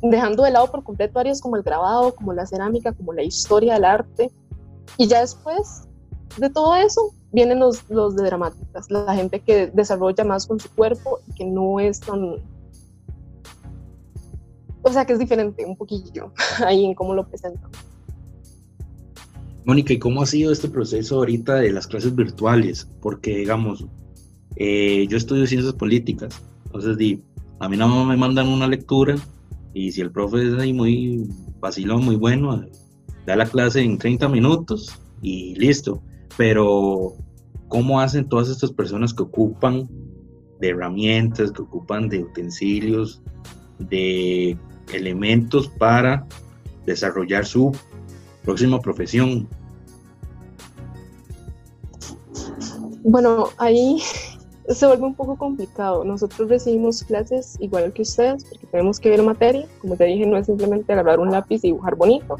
dejando 0.00 0.44
de 0.44 0.52
lado 0.52 0.70
por 0.70 0.82
completo 0.84 1.18
áreas 1.18 1.42
como 1.42 1.56
el 1.56 1.62
grabado, 1.62 2.14
como 2.14 2.32
la 2.32 2.46
cerámica, 2.46 2.94
como 2.94 3.12
la 3.12 3.22
historia 3.22 3.74
del 3.74 3.84
arte. 3.84 4.30
Y 4.96 5.06
ya 5.06 5.20
después 5.20 5.86
de 6.38 6.48
todo 6.48 6.74
eso 6.74 7.12
vienen 7.30 7.58
los, 7.58 7.90
los 7.90 8.16
de 8.16 8.24
dramáticas, 8.24 8.90
la 8.90 9.14
gente 9.14 9.40
que 9.40 9.66
desarrolla 9.66 10.24
más 10.24 10.46
con 10.46 10.58
su 10.58 10.70
cuerpo 10.70 11.20
y 11.28 11.34
que 11.34 11.44
no 11.44 11.78
es 11.78 12.00
tan... 12.00 12.36
O 14.80 14.90
sea, 14.90 15.04
que 15.04 15.12
es 15.12 15.18
diferente 15.18 15.66
un 15.66 15.76
poquillo 15.76 16.32
ahí 16.64 16.86
en 16.86 16.94
cómo 16.94 17.12
lo 17.12 17.28
presentan. 17.28 17.70
Mónica, 19.68 19.92
¿y 19.92 19.98
cómo 19.98 20.22
ha 20.22 20.26
sido 20.26 20.50
este 20.50 20.70
proceso 20.70 21.16
ahorita 21.16 21.56
de 21.56 21.70
las 21.72 21.86
clases 21.86 22.16
virtuales? 22.16 22.90
Porque, 23.02 23.36
digamos, 23.36 23.84
eh, 24.56 25.06
yo 25.10 25.18
estudio 25.18 25.46
ciencias 25.46 25.74
políticas, 25.74 26.42
entonces 26.64 26.96
di, 26.96 27.22
a 27.60 27.68
mí 27.68 27.76
no 27.76 28.06
me 28.06 28.16
mandan 28.16 28.48
una 28.48 28.66
lectura 28.66 29.16
y 29.74 29.92
si 29.92 30.00
el 30.00 30.10
profe 30.10 30.48
es 30.48 30.54
ahí 30.54 30.72
muy 30.72 31.28
vacilón, 31.60 32.02
muy 32.02 32.16
bueno, 32.16 32.64
da 33.26 33.36
la 33.36 33.44
clase 33.44 33.82
en 33.82 33.98
30 33.98 34.30
minutos 34.30 34.98
y 35.20 35.54
listo. 35.56 36.02
Pero, 36.38 37.12
¿cómo 37.68 38.00
hacen 38.00 38.26
todas 38.26 38.48
estas 38.48 38.72
personas 38.72 39.12
que 39.12 39.24
ocupan 39.24 39.86
de 40.62 40.68
herramientas, 40.70 41.52
que 41.52 41.60
ocupan 41.60 42.08
de 42.08 42.20
utensilios, 42.20 43.20
de 43.78 44.56
elementos 44.94 45.68
para 45.68 46.26
desarrollar 46.86 47.44
su 47.44 47.70
próxima 48.48 48.80
profesión? 48.80 49.46
Bueno, 53.04 53.48
ahí 53.58 54.00
se 54.68 54.86
vuelve 54.86 55.04
un 55.04 55.14
poco 55.14 55.36
complicado. 55.36 56.02
Nosotros 56.02 56.48
recibimos 56.48 57.02
clases 57.02 57.58
igual 57.60 57.92
que 57.92 58.00
ustedes 58.00 58.44
porque 58.44 58.66
tenemos 58.68 58.98
que 58.98 59.10
ver 59.10 59.22
materia. 59.22 59.66
Como 59.82 59.96
te 59.96 60.04
dije, 60.04 60.24
no 60.24 60.38
es 60.38 60.46
simplemente 60.46 60.90
agarrar 60.94 61.20
un 61.20 61.30
lápiz 61.30 61.58
y 61.62 61.68
dibujar 61.68 61.94
bonito. 61.94 62.36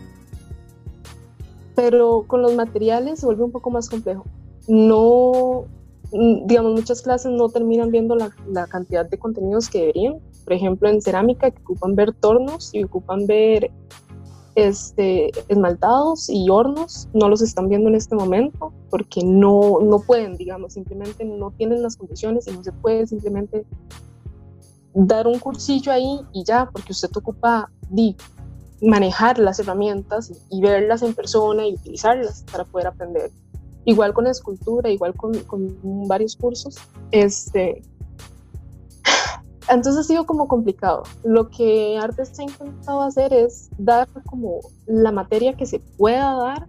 Pero 1.77 2.25
con 2.27 2.41
los 2.41 2.55
materiales 2.55 3.21
se 3.21 3.27
vuelve 3.27 3.45
un 3.45 3.53
poco 3.53 3.69
más 3.69 3.91
complejo. 3.91 4.25
No, 4.67 5.67
mm, 6.11 6.47
digamos, 6.47 6.73
muchas 6.73 7.03
clases 7.03 7.33
no 7.33 7.51
terminan 7.51 7.91
viendo 7.91 8.17
la, 8.17 8.31
la 8.51 8.67
cantidad 8.67 9.05
de 9.05 9.19
contenidos 9.19 9.69
que 9.69 9.81
deberían. 9.81 10.21
Por 10.45 10.55
ejemplo, 10.55 10.89
en 10.89 11.03
cerámica 11.03 11.51
que 11.51 11.61
ocupan 11.61 11.95
ver 11.95 12.15
tornos 12.15 12.75
y 12.75 12.83
ocupan 12.83 13.27
ver 13.27 13.71
este, 14.55 15.31
esmaltados 15.49 16.29
y 16.29 16.49
hornos 16.51 17.09
no 17.13 17.29
los 17.29 17.43
están 17.43 17.69
viendo 17.69 17.89
en 17.89 17.95
este 17.95 18.15
momento 18.15 18.73
porque 18.91 19.23
no, 19.25 19.79
no 19.81 20.01
pueden, 20.01 20.37
digamos, 20.37 20.75
simplemente 20.75 21.25
no 21.25 21.51
tienen 21.53 21.83
las 21.83 21.97
condiciones 21.97 22.49
y 22.49 22.53
no 22.53 22.63
se 22.63 22.73
puede 22.73 23.07
simplemente 23.07 23.65
dar 24.95 25.27
un 25.27 25.39
cursillo 25.39 25.93
ahí 25.93 26.21
y 26.33 26.45
ya, 26.45 26.69
porque 26.73 26.93
usted 26.93 27.11
ocupa 27.17 27.71
de 27.91 28.17
manejar 28.81 29.39
las 29.39 29.59
herramientas 29.59 30.33
y, 30.51 30.61
verlas 30.61 31.03
en 31.03 31.15
persona 31.15 31.67
y 31.67 31.75
utilizarlas 31.75 32.45
para 32.51 32.65
poder 32.65 32.89
aprender. 32.89 33.31
Igual 33.85 34.13
con 34.13 34.27
escultura, 34.27 34.91
igual 34.91 35.15
con, 35.15 35.35
con 35.45 36.07
varios 36.09 36.37
cursos, 36.37 36.77
este, 37.11 37.83
entonces 39.71 40.01
ha 40.01 40.03
sido 40.03 40.27
como 40.27 40.49
complicado. 40.49 41.03
Lo 41.25 41.49
que 41.51 41.99
Artes 41.99 42.39
ha 42.39 42.43
intentado 42.43 43.03
hacer 43.03 43.33
es 43.33 43.71
dar 43.79 44.09
como 44.25 44.61
la 44.87 45.13
materia 45.13 45.57
que 45.57 45.67
se 45.67 45.81
pueda 45.81 46.35
dar, 46.35 46.67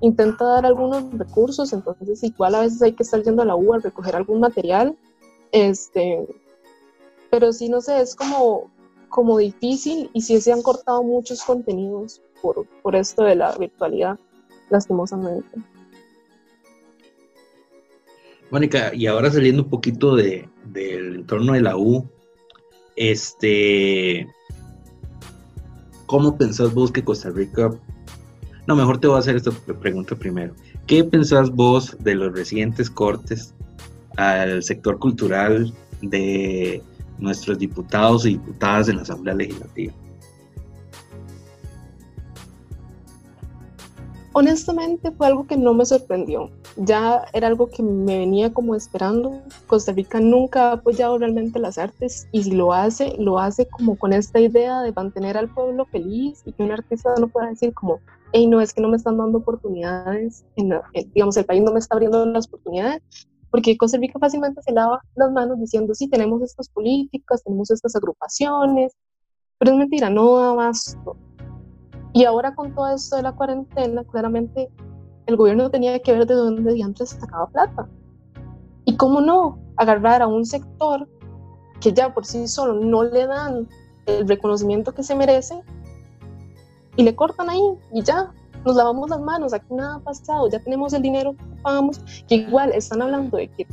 intenta 0.00 0.44
dar 0.44 0.66
algunos 0.66 1.12
recursos, 1.12 1.72
entonces 1.72 2.22
igual 2.24 2.54
a 2.54 2.60
veces 2.60 2.82
hay 2.82 2.92
que 2.92 3.02
estar 3.02 3.22
yendo 3.22 3.42
a 3.42 3.46
la 3.46 3.56
U 3.56 3.72
a 3.72 3.78
recoger 3.78 4.16
algún 4.16 4.40
material, 4.40 4.96
este, 5.52 6.26
pero 7.30 7.52
sí, 7.52 7.68
no 7.68 7.80
sé, 7.80 8.00
es 8.00 8.14
como, 8.14 8.70
como 9.08 9.38
difícil 9.38 10.10
y 10.12 10.22
sí 10.22 10.40
se 10.40 10.52
han 10.52 10.62
cortado 10.62 11.02
muchos 11.02 11.42
contenidos 11.42 12.20
por, 12.40 12.66
por 12.82 12.96
esto 12.96 13.22
de 13.24 13.36
la 13.36 13.56
virtualidad, 13.56 14.18
lastimosamente. 14.70 15.58
Mónica, 18.50 18.94
y 18.94 19.06
ahora 19.06 19.30
saliendo 19.30 19.62
un 19.62 19.70
poquito 19.70 20.14
de, 20.14 20.46
del 20.66 21.14
entorno 21.16 21.54
de 21.54 21.62
la 21.62 21.76
U, 21.76 22.06
este, 22.96 24.26
¿cómo 26.06 26.36
pensás 26.36 26.72
vos 26.74 26.92
que 26.92 27.04
Costa 27.04 27.30
Rica... 27.30 27.70
No, 28.66 28.76
mejor 28.76 28.98
te 28.98 29.08
voy 29.08 29.16
a 29.16 29.20
hacer 29.20 29.36
esta 29.36 29.50
pregunta 29.50 30.14
primero. 30.14 30.54
¿Qué 30.86 31.02
pensás 31.02 31.50
vos 31.50 31.96
de 32.00 32.14
los 32.14 32.32
recientes 32.32 32.88
cortes 32.88 33.54
al 34.16 34.62
sector 34.62 34.98
cultural 34.98 35.72
de 36.00 36.82
nuestros 37.18 37.58
diputados 37.58 38.24
y 38.26 38.30
diputadas 38.30 38.88
en 38.88 38.96
la 38.96 39.02
Asamblea 39.02 39.34
Legislativa? 39.34 39.92
Honestamente 44.32 45.10
fue 45.12 45.26
algo 45.26 45.46
que 45.46 45.56
no 45.56 45.74
me 45.74 45.84
sorprendió 45.84 46.50
ya 46.76 47.24
era 47.32 47.48
algo 47.48 47.68
que 47.68 47.82
me 47.82 48.18
venía 48.18 48.52
como 48.52 48.74
esperando. 48.74 49.42
Costa 49.66 49.92
Rica 49.92 50.20
nunca 50.20 50.70
ha 50.70 50.72
apoyado 50.72 51.18
realmente 51.18 51.58
las 51.58 51.78
artes 51.78 52.26
y 52.32 52.42
si 52.42 52.52
lo 52.52 52.72
hace, 52.72 53.14
lo 53.18 53.38
hace 53.38 53.66
como 53.68 53.96
con 53.96 54.12
esta 54.12 54.40
idea 54.40 54.80
de 54.82 54.92
mantener 54.92 55.36
al 55.36 55.48
pueblo 55.48 55.86
feliz 55.86 56.42
y 56.44 56.52
que 56.52 56.62
un 56.62 56.72
artista 56.72 57.14
no 57.18 57.28
pueda 57.28 57.48
decir 57.48 57.74
como, 57.74 58.00
hey, 58.32 58.46
no, 58.46 58.60
es 58.60 58.72
que 58.72 58.80
no 58.80 58.88
me 58.88 58.96
están 58.96 59.18
dando 59.18 59.38
oportunidades, 59.38 60.44
en, 60.56 60.72
digamos, 61.14 61.36
el 61.36 61.44
país 61.44 61.62
no 61.62 61.72
me 61.72 61.78
está 61.78 61.94
abriendo 61.94 62.24
las 62.26 62.46
oportunidades, 62.48 63.02
porque 63.50 63.76
Costa 63.76 63.98
Rica 63.98 64.18
fácilmente 64.18 64.62
se 64.62 64.72
lava 64.72 65.02
las 65.14 65.30
manos 65.30 65.60
diciendo, 65.60 65.94
sí, 65.94 66.08
tenemos 66.08 66.42
estas 66.42 66.68
políticas, 66.70 67.44
tenemos 67.44 67.70
estas 67.70 67.94
agrupaciones, 67.94 68.96
pero 69.58 69.72
es 69.72 69.78
mentira, 69.78 70.08
no 70.08 70.38
da 70.38 70.50
abasto. 70.50 71.16
Y 72.14 72.24
ahora 72.24 72.54
con 72.54 72.74
todo 72.74 72.94
esto 72.94 73.16
de 73.16 73.22
la 73.22 73.32
cuarentena, 73.32 74.04
claramente 74.04 74.70
el 75.26 75.36
gobierno 75.36 75.70
tenía 75.70 75.98
que 76.00 76.12
ver 76.12 76.26
de 76.26 76.34
dónde 76.34 76.72
diantres 76.72 77.10
sacaba 77.10 77.46
plata. 77.48 77.88
Y 78.84 78.96
cómo 78.96 79.20
no, 79.20 79.58
agarrar 79.76 80.22
a 80.22 80.26
un 80.26 80.44
sector 80.44 81.08
que 81.80 81.92
ya 81.92 82.12
por 82.14 82.24
sí 82.24 82.48
solo 82.48 82.74
no 82.74 83.04
le 83.04 83.26
dan 83.26 83.68
el 84.06 84.26
reconocimiento 84.26 84.94
que 84.94 85.02
se 85.02 85.14
merece 85.14 85.60
y 86.96 87.02
le 87.02 87.14
cortan 87.14 87.50
ahí 87.50 87.62
y 87.92 88.02
ya, 88.02 88.32
nos 88.64 88.76
lavamos 88.76 89.10
las 89.10 89.20
manos, 89.20 89.52
aquí 89.52 89.74
nada 89.74 89.96
ha 89.96 90.00
pasado, 90.00 90.48
ya 90.48 90.60
tenemos 90.60 90.92
el 90.92 91.02
dinero 91.02 91.34
que 91.36 91.44
pagamos, 91.62 92.00
que 92.28 92.36
igual 92.36 92.72
están 92.72 93.02
hablando 93.02 93.36
de 93.36 93.48
que 93.48 93.66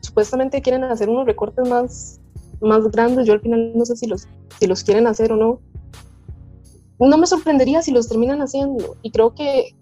supuestamente 0.00 0.60
quieren 0.62 0.84
hacer 0.84 1.08
unos 1.08 1.26
recortes 1.26 1.68
más, 1.68 2.20
más 2.60 2.90
grandes, 2.90 3.26
yo 3.26 3.34
al 3.34 3.40
final 3.40 3.72
no 3.74 3.84
sé 3.84 3.96
si 3.96 4.06
los, 4.06 4.26
si 4.58 4.66
los 4.66 4.82
quieren 4.82 5.06
hacer 5.06 5.32
o 5.32 5.36
no. 5.36 5.60
No 6.98 7.18
me 7.18 7.26
sorprendería 7.26 7.82
si 7.82 7.90
los 7.90 8.08
terminan 8.08 8.40
haciendo 8.42 8.96
y 9.02 9.10
creo 9.10 9.34
que 9.34 9.74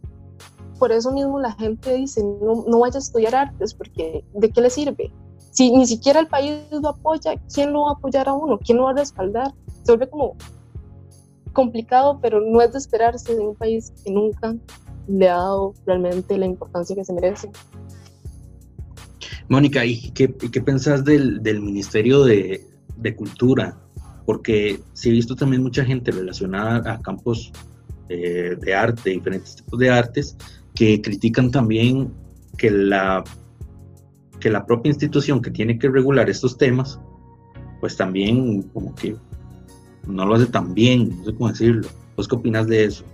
por 0.81 0.93
eso 0.93 1.13
mismo 1.13 1.39
la 1.39 1.53
gente 1.53 1.95
dice, 1.95 2.23
no, 2.25 2.65
no 2.67 2.81
vaya 2.81 2.97
a 2.97 2.99
estudiar 2.99 3.35
artes, 3.35 3.75
porque 3.75 4.25
¿de 4.33 4.51
qué 4.51 4.61
le 4.63 4.71
sirve? 4.71 5.13
Si 5.51 5.71
ni 5.71 5.87
siquiera 5.87 6.21
el 6.21 6.27
país 6.27 6.55
lo 6.71 6.89
apoya, 6.89 7.35
¿quién 7.53 7.73
lo 7.73 7.83
va 7.83 7.91
a 7.91 7.93
apoyar 7.93 8.29
a 8.29 8.33
uno? 8.33 8.59
¿Quién 8.59 8.79
lo 8.79 8.85
va 8.85 8.93
a 8.93 8.95
respaldar? 8.95 9.53
Se 9.83 9.93
vuelve 9.93 10.09
como 10.09 10.37
complicado, 11.53 12.19
pero 12.23 12.41
no 12.41 12.63
es 12.63 12.73
de 12.73 12.79
esperarse 12.79 13.35
de 13.35 13.41
un 13.41 13.55
país 13.55 13.93
que 14.03 14.11
nunca 14.11 14.57
le 15.07 15.29
ha 15.29 15.35
dado 15.35 15.75
realmente 15.85 16.39
la 16.39 16.47
importancia 16.47 16.97
que 16.97 17.05
se 17.05 17.13
merece. 17.13 17.51
Mónica, 19.49 19.85
¿y 19.85 20.11
qué, 20.13 20.33
qué 20.33 20.61
pensás 20.63 21.05
del, 21.05 21.43
del 21.43 21.61
Ministerio 21.61 22.25
de, 22.25 22.65
de, 22.97 23.17
Cultura? 23.17 23.77
Porque 24.25 24.81
sí 24.95 25.11
he 25.11 25.13
visto 25.13 25.37
también 25.37 25.63
mucha 25.63 25.85
gente 25.85 26.11
relacionada 26.11 26.91
a 26.91 27.03
campos 27.03 27.53
eh, 28.09 28.57
de 28.59 28.75
arte, 28.75 29.11
diferentes 29.11 29.57
tipos 29.57 29.79
de 29.79 29.91
artes, 29.91 30.37
que 30.81 31.03
critican 31.03 31.51
también 31.51 32.11
que 32.57 32.71
la, 32.71 33.23
que 34.41 34.49
la 34.49 34.65
propia 34.65 34.89
institución 34.89 35.43
que 35.43 35.51
tiene 35.51 35.79
que 35.79 35.91
regular 35.91 36.31
estos 36.31 36.57
temas, 36.57 36.99
pues 37.81 37.99
también 37.99 38.63
como 38.73 38.95
que 38.95 39.15
no 40.07 40.25
lo 40.25 40.37
hace 40.37 40.47
tan 40.47 40.73
bien, 40.73 41.19
no 41.19 41.25
sé 41.27 41.35
cómo 41.35 41.51
decirlo. 41.51 41.87
¿Vos 42.17 42.27
qué 42.27 42.35
opinas 42.35 42.67
de 42.67 42.85
eso? 42.85 43.05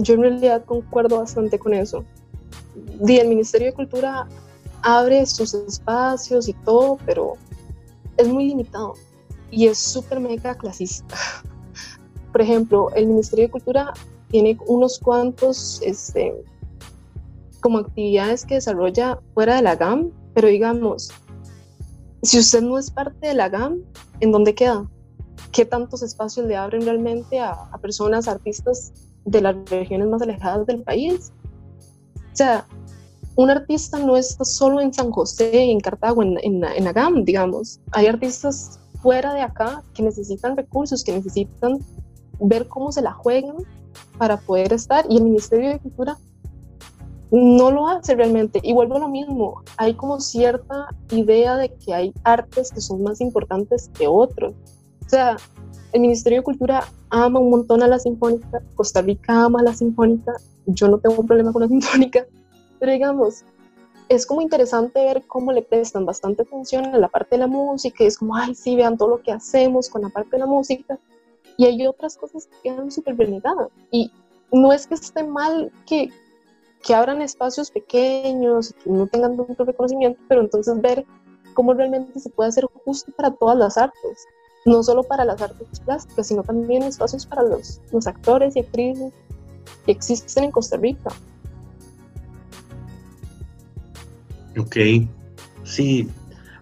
Yo 0.00 0.14
en 0.14 0.22
realidad 0.22 0.64
concuerdo 0.64 1.18
bastante 1.18 1.60
con 1.60 1.72
eso. 1.72 2.04
el 2.98 3.28
Ministerio 3.28 3.68
de 3.68 3.74
Cultura 3.74 4.26
abre 4.82 5.24
sus 5.26 5.54
espacios 5.54 6.48
y 6.48 6.54
todo, 6.54 6.98
pero 7.06 7.34
es 8.16 8.26
muy 8.26 8.48
limitado 8.48 8.94
y 9.52 9.68
es 9.68 9.78
súper 9.78 10.18
mega 10.18 10.56
clasista. 10.56 11.14
Por 12.32 12.42
ejemplo, 12.42 12.90
el 12.96 13.06
Ministerio 13.06 13.44
de 13.44 13.52
Cultura 13.52 13.94
tiene 14.30 14.58
unos 14.66 14.98
cuantos 14.98 15.80
este, 15.82 16.34
como 17.60 17.78
actividades 17.78 18.44
que 18.44 18.54
desarrolla 18.54 19.18
fuera 19.34 19.56
de 19.56 19.62
la 19.62 19.76
GAM, 19.76 20.10
pero 20.34 20.48
digamos, 20.48 21.10
si 22.22 22.38
usted 22.38 22.62
no 22.62 22.78
es 22.78 22.90
parte 22.90 23.28
de 23.28 23.34
la 23.34 23.48
GAM, 23.48 23.82
¿en 24.20 24.32
dónde 24.32 24.54
queda? 24.54 24.88
¿Qué 25.52 25.64
tantos 25.64 26.02
espacios 26.02 26.46
le 26.46 26.56
abren 26.56 26.82
realmente 26.82 27.40
a, 27.40 27.52
a 27.52 27.78
personas, 27.78 28.28
artistas 28.28 28.92
de 29.24 29.40
las 29.40 29.56
regiones 29.70 30.08
más 30.08 30.22
alejadas 30.22 30.66
del 30.66 30.82
país? 30.82 31.32
O 32.32 32.36
sea, 32.36 32.66
un 33.36 33.50
artista 33.50 33.98
no 33.98 34.16
está 34.16 34.44
solo 34.44 34.80
en 34.80 34.92
San 34.92 35.10
José, 35.10 35.70
en 35.70 35.80
Cartago, 35.80 36.22
en, 36.22 36.38
en, 36.42 36.64
en 36.64 36.86
Agam, 36.88 37.24
digamos. 37.24 37.80
Hay 37.92 38.06
artistas 38.06 38.80
fuera 39.00 39.32
de 39.32 39.42
acá 39.42 39.82
que 39.94 40.02
necesitan 40.02 40.56
recursos, 40.56 41.04
que 41.04 41.12
necesitan 41.12 41.78
ver 42.40 42.68
cómo 42.68 42.92
se 42.92 43.00
la 43.02 43.12
juegan 43.12 43.56
para 44.18 44.36
poder 44.36 44.72
estar. 44.72 45.06
Y 45.08 45.16
el 45.16 45.24
Ministerio 45.24 45.70
de 45.70 45.78
Cultura 45.78 46.18
no 47.30 47.70
lo 47.70 47.88
hace 47.88 48.14
realmente. 48.14 48.60
Y 48.62 48.72
vuelvo 48.72 48.96
a 48.96 49.00
lo 49.00 49.08
mismo, 49.08 49.62
hay 49.76 49.94
como 49.94 50.20
cierta 50.20 50.88
idea 51.10 51.56
de 51.56 51.72
que 51.74 51.94
hay 51.94 52.12
artes 52.24 52.70
que 52.72 52.80
son 52.80 53.02
más 53.02 53.20
importantes 53.20 53.90
que 53.94 54.06
otros. 54.06 54.54
O 55.06 55.08
sea, 55.08 55.36
el 55.92 56.00
Ministerio 56.00 56.40
de 56.40 56.44
Cultura 56.44 56.84
ama 57.10 57.40
un 57.40 57.50
montón 57.50 57.82
a 57.82 57.88
la 57.88 57.98
Sinfónica, 57.98 58.62
Costa 58.74 59.02
Rica 59.02 59.44
ama 59.44 59.60
a 59.60 59.62
la 59.62 59.74
Sinfónica, 59.74 60.32
yo 60.66 60.88
no 60.88 60.98
tengo 60.98 61.20
un 61.20 61.26
problema 61.26 61.52
con 61.52 61.62
la 61.62 61.68
Sinfónica, 61.68 62.26
pero 62.78 62.92
digamos, 62.92 63.44
es 64.08 64.26
como 64.26 64.42
interesante 64.42 65.02
ver 65.02 65.24
cómo 65.26 65.52
le 65.52 65.62
prestan 65.62 66.04
bastante 66.06 66.42
atención 66.42 66.86
a 66.86 66.98
la 66.98 67.08
parte 67.08 67.36
de 67.36 67.40
la 67.40 67.46
música, 67.46 68.04
es 68.04 68.18
como, 68.18 68.36
ay, 68.36 68.54
sí, 68.54 68.76
vean 68.76 68.96
todo 68.96 69.08
lo 69.08 69.22
que 69.22 69.32
hacemos 69.32 69.88
con 69.88 70.02
la 70.02 70.08
parte 70.08 70.30
de 70.32 70.38
la 70.38 70.46
música, 70.46 70.98
y 71.58 71.66
hay 71.66 71.86
otras 71.86 72.16
cosas 72.16 72.46
que 72.46 72.70
quedan 72.70 72.90
súper 72.90 73.18
relegadas. 73.18 73.68
Y 73.90 74.10
no 74.52 74.72
es 74.72 74.86
que 74.86 74.94
esté 74.94 75.24
mal 75.24 75.70
que, 75.86 76.08
que 76.86 76.94
abran 76.94 77.20
espacios 77.20 77.70
pequeños 77.70 78.70
y 78.70 78.74
que 78.74 78.90
no 78.90 79.06
tengan 79.08 79.36
tanto 79.36 79.64
reconocimiento, 79.64 80.20
pero 80.28 80.40
entonces 80.40 80.80
ver 80.80 81.04
cómo 81.54 81.74
realmente 81.74 82.20
se 82.20 82.30
puede 82.30 82.50
hacer 82.50 82.64
justo 82.84 83.12
para 83.16 83.32
todas 83.32 83.58
las 83.58 83.76
artes, 83.76 84.24
no 84.64 84.84
solo 84.84 85.02
para 85.02 85.24
las 85.24 85.42
artes 85.42 85.80
plásticas, 85.80 86.28
sino 86.28 86.44
también 86.44 86.84
espacios 86.84 87.26
para 87.26 87.42
los, 87.42 87.80
los 87.92 88.06
actores 88.06 88.54
y 88.54 88.60
actrices 88.60 89.12
que 89.84 89.90
existen 89.90 90.44
en 90.44 90.50
Costa 90.52 90.76
Rica. 90.76 91.10
Ok, 94.56 94.76
sí, 95.64 96.08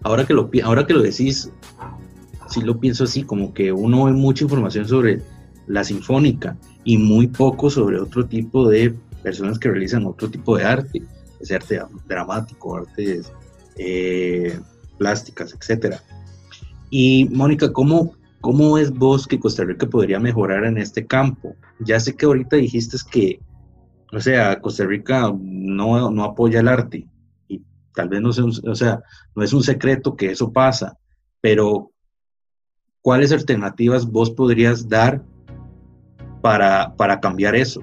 ahora 0.01 0.25
que 0.25 0.33
lo, 0.33 0.49
ahora 0.63 0.87
que 0.87 0.93
lo 0.93 1.03
decís, 1.03 1.51
sí 2.49 2.61
lo 2.61 2.79
pienso 2.79 3.03
así, 3.03 3.23
como 3.23 3.53
que 3.53 3.71
uno 3.71 4.05
ve 4.05 4.13
mucha 4.13 4.43
información 4.43 4.87
sobre 4.87 5.21
la 5.67 5.83
sinfónica 5.83 6.57
y 6.83 6.97
muy 6.97 7.27
poco 7.27 7.69
sobre 7.69 7.99
otro 7.99 8.25
tipo 8.25 8.69
de 8.69 8.93
personas 9.21 9.59
que 9.59 9.69
realizan 9.69 10.05
otro 10.05 10.29
tipo 10.29 10.57
de 10.57 10.63
arte, 10.63 11.01
es 11.39 11.51
arte 11.51 11.81
dramático, 12.07 12.77
artes 12.77 13.31
eh, 13.75 14.59
plásticas, 14.97 15.53
etcétera. 15.53 16.01
Y 16.89 17.27
Mónica, 17.31 17.71
¿cómo, 17.73 18.13
¿cómo 18.39 18.77
es 18.77 18.91
vos 18.91 19.27
que 19.27 19.39
Costa 19.39 19.65
Rica 19.65 19.87
podría 19.87 20.19
mejorar 20.19 20.63
en 20.63 20.77
este 20.77 21.05
campo? 21.05 21.55
Ya 21.79 21.99
sé 21.99 22.15
que 22.15 22.25
ahorita 22.25 22.55
dijiste 22.55 22.97
que, 23.11 23.39
o 24.13 24.19
sea, 24.21 24.59
Costa 24.61 24.85
Rica 24.85 25.33
no, 25.37 26.09
no 26.09 26.23
apoya 26.23 26.61
el 26.61 26.69
arte, 26.69 27.07
Tal 27.97 28.09
vez 28.09 28.21
no 28.21 28.31
sea, 28.31 28.45
o 28.45 28.75
sea, 28.75 29.01
no 29.35 29.43
es 29.43 29.53
un 29.53 29.63
secreto 29.63 30.15
que 30.15 30.29
eso 30.29 30.53
pasa, 30.53 30.99
pero 31.41 31.89
¿cuáles 33.01 33.31
alternativas 33.31 34.09
vos 34.09 34.29
podrías 34.31 34.87
dar 34.87 35.21
para, 36.41 36.93
para 36.95 37.19
cambiar 37.19 37.55
eso? 37.55 37.81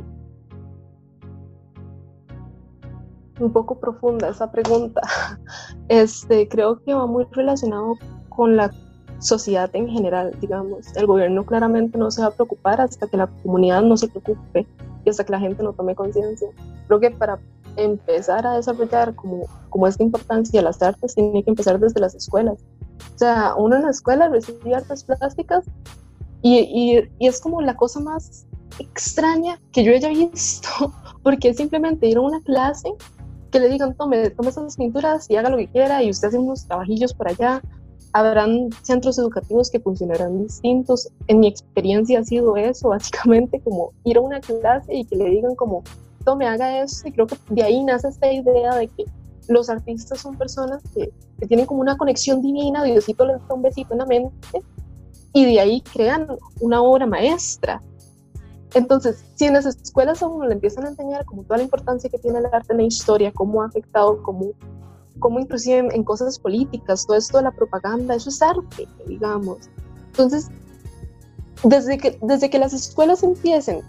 Un 3.41 3.53
poco 3.53 3.79
profunda 3.79 4.29
esa 4.29 4.51
pregunta. 4.51 5.01
Este, 5.89 6.49
creo 6.49 6.83
que 6.83 6.95
va 6.95 7.07
muy 7.07 7.27
relacionado 7.33 7.97
con 8.31 8.57
la 8.57 8.73
sociedad 9.19 9.69
en 9.75 9.89
general, 9.89 10.35
digamos. 10.41 10.97
El 10.97 11.07
gobierno 11.07 11.45
claramente 11.45 11.99
no 11.99 12.11
se 12.11 12.23
va 12.23 12.29
a 12.29 12.31
preocupar 12.31 12.81
hasta 12.81 13.07
que 13.07 13.17
la 13.17 13.27
comunidad 13.43 13.83
no 13.83 13.97
se 13.97 14.09
preocupe 14.09 14.67
y 15.05 15.11
hasta 15.11 15.25
que 15.25 15.33
la 15.33 15.41
gente 15.41 15.63
no 15.63 15.73
tome 15.73 15.95
conciencia. 15.95 16.49
Creo 16.87 17.01
que 17.01 17.11
para 17.11 17.39
empezar 17.77 18.47
a 18.47 18.55
desarrollar 18.55 19.15
como, 19.15 19.47
como 19.69 19.87
esta 19.87 20.03
importancia 20.03 20.61
de 20.61 20.65
las 20.65 20.81
artes 20.83 21.15
tiene 21.15 21.43
que 21.43 21.51
empezar 21.51 21.79
desde 21.79 22.01
las 22.01 22.15
escuelas. 22.15 22.59
O 23.15 23.19
sea, 23.19 23.55
uno 23.57 23.77
en 23.77 23.83
la 23.83 23.91
escuela 23.91 24.29
recibe 24.29 24.75
artes 24.75 25.05
plásticas 25.05 25.65
y, 26.43 27.07
y, 27.19 27.27
es 27.27 27.41
como 27.41 27.63
la 27.63 27.77
cosa 27.77 28.01
más 28.01 28.47
extraña 28.79 29.61
que 29.73 29.85
yo 29.85 29.93
haya 29.93 30.09
visto, 30.09 30.69
porque 31.23 31.49
es 31.49 31.57
simplemente 31.57 32.07
ir 32.07 32.19
a 32.19 32.21
una 32.21 32.41
clase 32.43 32.93
que 33.51 33.61
le 33.61 33.69
digan, 33.69 33.95
tome, 33.95 34.31
tome 34.31 34.49
esas 34.49 34.77
pinturas 34.77 35.31
y 35.31 35.37
haga 35.37 35.49
lo 35.49 35.57
que 35.57 35.69
quiera 35.69 36.03
y 36.03 36.11
usted 36.11 36.29
hace 36.29 36.39
unos 36.39 36.67
trabajillos 36.67 37.15
por 37.15 37.29
allá. 37.29 37.63
Habrán 38.13 38.71
centros 38.83 39.19
educativos 39.19 39.71
que 39.71 39.81
funcionarán 39.81 40.43
distintos. 40.43 41.09
En 41.27 41.41
mi 41.41 41.49
experiencia 41.49 42.21
ha 42.21 42.25
sido 42.25 42.57
eso, 42.57 42.89
básicamente 42.91 43.61
como 43.61 43.93
ir 44.05 44.17
a 44.17 44.21
una 44.21 44.41
clase 44.41 44.95
y 44.95 45.05
que 45.05 45.17
le 45.17 45.31
digan 45.31 45.55
como, 45.55 45.83
me 46.37 46.47
haga 46.47 46.83
eso 46.83 47.07
y 47.07 47.13
creo 47.13 47.27
que 47.27 47.37
de 47.51 47.63
ahí 47.63 47.85
nace 47.85 48.09
esta 48.09 48.33
idea 48.33 48.75
de 48.75 48.89
que 48.89 49.05
los 49.49 49.69
artistas 49.69 50.21
son 50.21 50.37
personas 50.37 50.83
que, 50.95 51.13
que 51.39 51.47
tienen 51.47 51.67
como 51.67 51.81
una 51.81 51.97
conexión 51.97 52.43
divina, 52.43 52.83
Diosito 52.85 53.27
les 53.27 53.39
da 53.47 53.55
un 53.55 53.63
besito 53.63 53.93
en 53.93 53.99
la 53.99 54.07
mente 54.07 54.63
y 55.33 55.45
de 55.45 55.61
ahí 55.61 55.81
crean 55.81 56.29
una 56.61 56.81
obra 56.81 57.07
maestra. 57.07 57.83
Entonces, 58.75 59.25
si 59.37 59.45
en 59.45 59.55
las 59.55 59.67
escuelas 59.67 60.23
a 60.23 60.27
uno 60.27 60.47
le 60.47 60.55
empiezan 60.55 60.85
a 60.85 60.89
enseñar 60.89 61.25
como 61.25 61.45
toda 61.45 61.59
la 61.59 61.63
importancia 61.63 62.11
que 62.11 62.19
tiene 62.19 62.39
el 62.39 62.47
arte 62.47 62.73
en 62.73 62.79
la 62.79 62.85
historia, 62.85 63.33
cómo 63.33 63.63
ha 63.63 63.67
afectado, 63.67 64.23
cómo, 64.23 64.53
cómo 65.21 65.39
inclusive 65.39 65.79
en, 65.79 65.93
en 65.93 66.05
cosas 66.05 66.39
políticas, 66.39 67.07
todo 67.07 67.17
esto 67.17 67.39
de 67.39 67.45
la 67.45 67.53
propaganda, 67.53 68.15
eso 68.15 68.31
es 68.31 68.43
arte, 68.43 68.89
digamos. 69.07 69.59
Entonces, 70.07 70.51
desde 71.65 71.99
que, 71.99 72.19
desde 72.23 72.51
que 72.51 72.59
las 72.59 72.73
escuelas 72.73 73.23
empiecen 73.23 73.81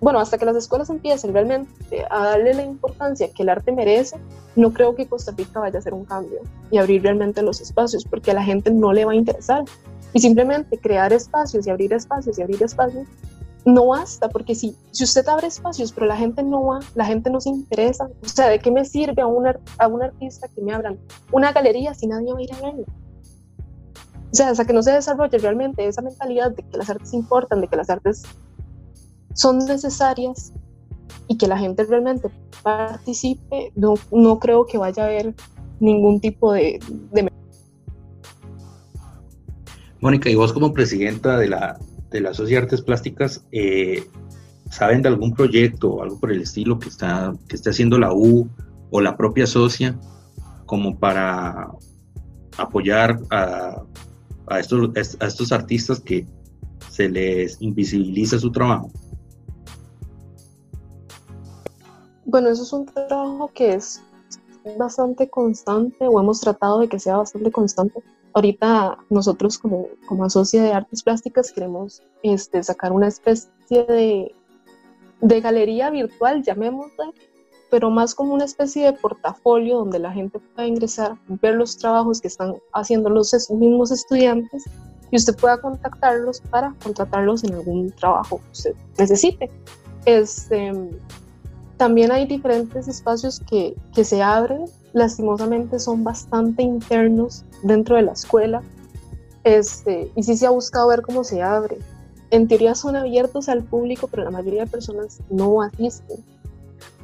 bueno, 0.00 0.20
hasta 0.20 0.38
que 0.38 0.44
las 0.44 0.56
escuelas 0.56 0.90
empiecen 0.90 1.32
realmente 1.32 2.06
a 2.10 2.24
darle 2.24 2.54
la 2.54 2.62
importancia 2.62 3.28
que 3.32 3.42
el 3.42 3.48
arte 3.48 3.72
merece, 3.72 4.16
no 4.54 4.72
creo 4.72 4.94
que 4.94 5.06
Costa 5.06 5.32
Rica 5.36 5.60
vaya 5.60 5.76
a 5.76 5.78
hacer 5.80 5.94
un 5.94 6.04
cambio 6.04 6.40
y 6.70 6.78
abrir 6.78 7.02
realmente 7.02 7.42
los 7.42 7.60
espacios, 7.60 8.04
porque 8.04 8.30
a 8.30 8.34
la 8.34 8.42
gente 8.42 8.70
no 8.70 8.92
le 8.92 9.04
va 9.04 9.12
a 9.12 9.16
interesar. 9.16 9.64
Y 10.14 10.20
simplemente 10.20 10.78
crear 10.78 11.12
espacios 11.12 11.66
y 11.66 11.70
abrir 11.70 11.92
espacios 11.92 12.38
y 12.38 12.42
abrir 12.42 12.62
espacios 12.62 13.06
no 13.64 13.88
basta, 13.88 14.28
porque 14.28 14.54
si, 14.54 14.74
si 14.92 15.04
usted 15.04 15.28
abre 15.28 15.48
espacios, 15.48 15.92
pero 15.92 16.06
la 16.06 16.16
gente 16.16 16.42
no 16.42 16.64
va, 16.64 16.80
la 16.94 17.04
gente 17.04 17.28
no 17.28 17.40
se 17.40 17.50
interesa, 17.50 18.08
o 18.22 18.28
sea, 18.28 18.48
¿de 18.48 18.58
qué 18.60 18.70
me 18.70 18.84
sirve 18.84 19.20
a 19.20 19.26
un, 19.26 19.46
a 19.46 19.86
un 19.86 20.02
artista 20.02 20.48
que 20.48 20.62
me 20.62 20.72
abran 20.72 20.98
una 21.32 21.52
galería 21.52 21.92
si 21.92 22.06
nadie 22.06 22.32
va 22.32 22.38
a 22.38 22.42
ir 22.42 22.54
a 22.54 22.60
verla? 22.62 22.86
O 24.30 24.34
sea, 24.34 24.50
hasta 24.50 24.64
que 24.64 24.72
no 24.72 24.82
se 24.82 24.92
desarrolle 24.92 25.38
realmente 25.38 25.86
esa 25.86 26.02
mentalidad 26.02 26.50
de 26.52 26.62
que 26.62 26.76
las 26.76 26.88
artes 26.88 27.12
importan, 27.12 27.60
de 27.60 27.68
que 27.68 27.76
las 27.76 27.90
artes 27.90 28.22
son 29.38 29.58
necesarias 29.58 30.52
y 31.28 31.36
que 31.36 31.46
la 31.46 31.58
gente 31.58 31.84
realmente 31.84 32.28
participe, 32.62 33.72
no, 33.76 33.94
no 34.10 34.40
creo 34.40 34.66
que 34.66 34.78
vaya 34.78 35.04
a 35.04 35.06
haber 35.06 35.34
ningún 35.78 36.20
tipo 36.20 36.52
de, 36.52 36.80
Mónica, 40.00 40.28
y 40.28 40.34
vos 40.34 40.52
como 40.52 40.72
presidenta 40.72 41.38
de 41.38 41.48
la, 41.48 41.78
de 42.10 42.20
la 42.20 42.34
Sociedad 42.34 42.62
de 42.62 42.64
Artes 42.66 42.82
Plásticas, 42.82 43.44
eh, 43.52 44.04
¿saben 44.70 45.02
de 45.02 45.08
algún 45.08 45.32
proyecto 45.34 45.90
o 45.94 46.02
algo 46.02 46.18
por 46.18 46.32
el 46.32 46.42
estilo 46.42 46.78
que 46.80 46.88
está, 46.88 47.32
que 47.48 47.54
esté 47.56 47.70
haciendo 47.70 47.98
la 47.98 48.12
U 48.12 48.48
o 48.90 49.00
la 49.00 49.16
propia 49.16 49.46
socia 49.46 49.98
como 50.66 50.98
para 50.98 51.70
apoyar 52.56 53.20
a, 53.30 53.82
a, 54.48 54.58
estos, 54.58 54.90
a 55.20 55.26
estos 55.26 55.52
artistas 55.52 56.00
que 56.00 56.26
se 56.90 57.08
les 57.08 57.60
invisibiliza 57.60 58.38
su 58.38 58.50
trabajo? 58.50 58.90
Bueno, 62.28 62.50
eso 62.50 62.62
es 62.62 62.74
un 62.74 62.84
trabajo 62.84 63.50
que 63.54 63.72
es 63.72 64.02
bastante 64.76 65.30
constante 65.30 66.06
o 66.06 66.20
hemos 66.20 66.42
tratado 66.42 66.80
de 66.80 66.86
que 66.86 66.98
sea 66.98 67.16
bastante 67.16 67.50
constante. 67.50 68.02
Ahorita 68.34 68.98
nosotros 69.08 69.56
como, 69.56 69.86
como 70.06 70.26
Asocia 70.26 70.62
de 70.62 70.74
Artes 70.74 71.02
Plásticas 71.02 71.50
queremos 71.50 72.02
este, 72.22 72.62
sacar 72.62 72.92
una 72.92 73.08
especie 73.08 73.48
de, 73.70 74.34
de 75.22 75.40
galería 75.40 75.88
virtual, 75.88 76.42
llamémosla, 76.42 77.12
pero 77.70 77.88
más 77.88 78.14
como 78.14 78.34
una 78.34 78.44
especie 78.44 78.84
de 78.84 78.92
portafolio 78.92 79.78
donde 79.78 79.98
la 79.98 80.12
gente 80.12 80.38
pueda 80.38 80.68
ingresar, 80.68 81.16
ver 81.28 81.54
los 81.54 81.78
trabajos 81.78 82.20
que 82.20 82.28
están 82.28 82.56
haciendo 82.74 83.08
los 83.08 83.32
mismos 83.52 83.90
estudiantes 83.90 84.64
y 85.10 85.16
usted 85.16 85.34
pueda 85.34 85.62
contactarlos 85.62 86.42
para 86.42 86.74
contratarlos 86.84 87.42
en 87.44 87.54
algún 87.54 87.90
trabajo 87.92 88.36
que 88.36 88.50
usted 88.52 88.74
necesite. 88.98 89.50
Este, 90.04 90.74
también 91.78 92.12
hay 92.12 92.26
diferentes 92.26 92.88
espacios 92.88 93.40
que, 93.48 93.74
que 93.94 94.04
se 94.04 94.22
abren, 94.22 94.64
lastimosamente 94.92 95.78
son 95.78 96.04
bastante 96.04 96.62
internos 96.62 97.44
dentro 97.62 97.96
de 97.96 98.02
la 98.02 98.12
escuela, 98.12 98.62
este, 99.44 100.10
y 100.14 100.22
sí 100.24 100.36
se 100.36 100.46
ha 100.46 100.50
buscado 100.50 100.88
ver 100.88 101.02
cómo 101.02 101.24
se 101.24 101.40
abre. 101.40 101.78
En 102.30 102.48
teoría 102.48 102.74
son 102.74 102.96
abiertos 102.96 103.48
al 103.48 103.62
público, 103.62 104.08
pero 104.08 104.24
la 104.24 104.30
mayoría 104.30 104.64
de 104.64 104.70
personas 104.70 105.20
no 105.30 105.62
asisten. 105.62 106.22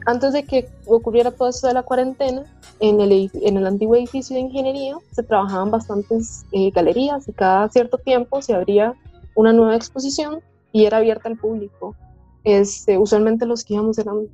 Antes 0.07 0.35
de 0.35 0.43
que 0.43 0.69
ocurriera 0.87 1.31
todo 1.31 1.49
esto 1.49 1.69
de 1.69 1.73
la 1.73 1.83
cuarentena, 1.83 2.45
en 2.81 3.01
el, 3.01 3.31
en 3.33 3.57
el 3.57 3.67
antiguo 3.67 3.95
edificio 3.95 4.35
de 4.35 4.43
ingeniería 4.43 4.97
se 5.13 5.23
trabajaban 5.23 5.71
bastantes 5.71 6.45
eh, 6.53 6.71
galerías 6.73 7.27
y 7.29 7.33
cada 7.33 7.69
cierto 7.71 7.97
tiempo 7.97 8.43
se 8.43 8.53
abría 8.53 8.95
una 9.35 9.53
nueva 9.53 9.77
exposición 9.77 10.41
y 10.73 10.85
era 10.85 10.99
abierta 10.99 11.29
al 11.29 11.39
público. 11.39 11.95
Este, 12.43 12.99
usualmente 12.99 13.47
los 13.47 13.65
que 13.65 13.75
íbamos 13.75 13.97
eran 13.99 14.29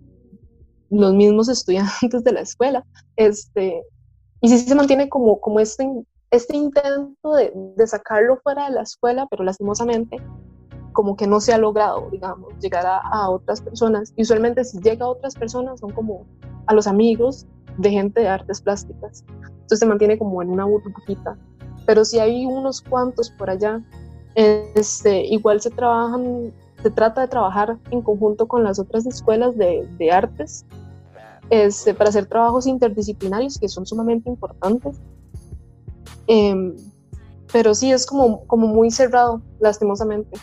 los 0.90 1.14
mismos 1.14 1.48
estudiantes 1.48 2.24
de 2.24 2.32
la 2.32 2.40
escuela. 2.40 2.84
Este, 3.16 3.82
y 4.40 4.48
sí 4.48 4.58
se 4.58 4.74
mantiene 4.74 5.08
como, 5.08 5.40
como 5.40 5.60
este, 5.60 5.88
este 6.30 6.56
intento 6.56 7.34
de, 7.34 7.52
de, 7.76 7.86
sacarlo 7.86 8.38
fuera 8.42 8.66
de 8.68 8.74
la 8.74 8.82
escuela, 8.82 9.26
pero 9.30 9.44
lastimosamente 9.44 10.16
como 10.92 11.16
que 11.16 11.26
no 11.26 11.40
se 11.40 11.52
ha 11.52 11.58
logrado, 11.58 12.08
digamos, 12.10 12.52
llegar 12.60 12.84
a, 12.84 12.98
a, 12.98 13.30
otras 13.30 13.60
personas. 13.60 14.12
Y 14.16 14.22
usualmente 14.22 14.64
si 14.64 14.78
llega 14.80 15.04
a 15.06 15.10
otras 15.10 15.34
personas 15.34 15.80
son 15.80 15.92
como 15.92 16.26
a 16.66 16.74
los 16.74 16.86
amigos 16.86 17.46
de 17.78 17.90
gente 17.90 18.20
de 18.20 18.28
artes 18.28 18.60
plásticas. 18.60 19.24
Entonces 19.28 19.78
se 19.78 19.86
mantiene 19.86 20.18
como 20.18 20.42
en 20.42 20.50
una 20.50 20.64
burbujita. 20.64 21.38
Pero 21.86 22.04
si 22.04 22.18
hay 22.18 22.44
unos 22.44 22.80
cuantos 22.80 23.30
por 23.30 23.50
allá, 23.50 23.80
este, 24.34 25.24
igual 25.26 25.60
se 25.60 25.70
trabajan, 25.70 26.52
se 26.82 26.90
trata 26.90 27.22
de 27.22 27.28
trabajar 27.28 27.78
en 27.90 28.02
conjunto 28.02 28.48
con 28.48 28.64
las 28.64 28.78
otras 28.78 29.06
escuelas 29.06 29.56
de, 29.56 29.88
de 29.98 30.10
artes 30.10 30.66
este, 31.50 31.94
para 31.94 32.10
hacer 32.10 32.26
trabajos 32.26 32.66
interdisciplinarios 32.66 33.58
que 33.58 33.68
son 33.68 33.84
sumamente 33.84 34.30
importantes. 34.30 34.96
Em, 36.26 36.76
pero 37.52 37.74
sí, 37.74 37.90
es 37.90 38.06
como, 38.06 38.46
como 38.46 38.68
muy 38.68 38.90
cerrado, 38.90 39.42
lastimosamente. 39.58 40.38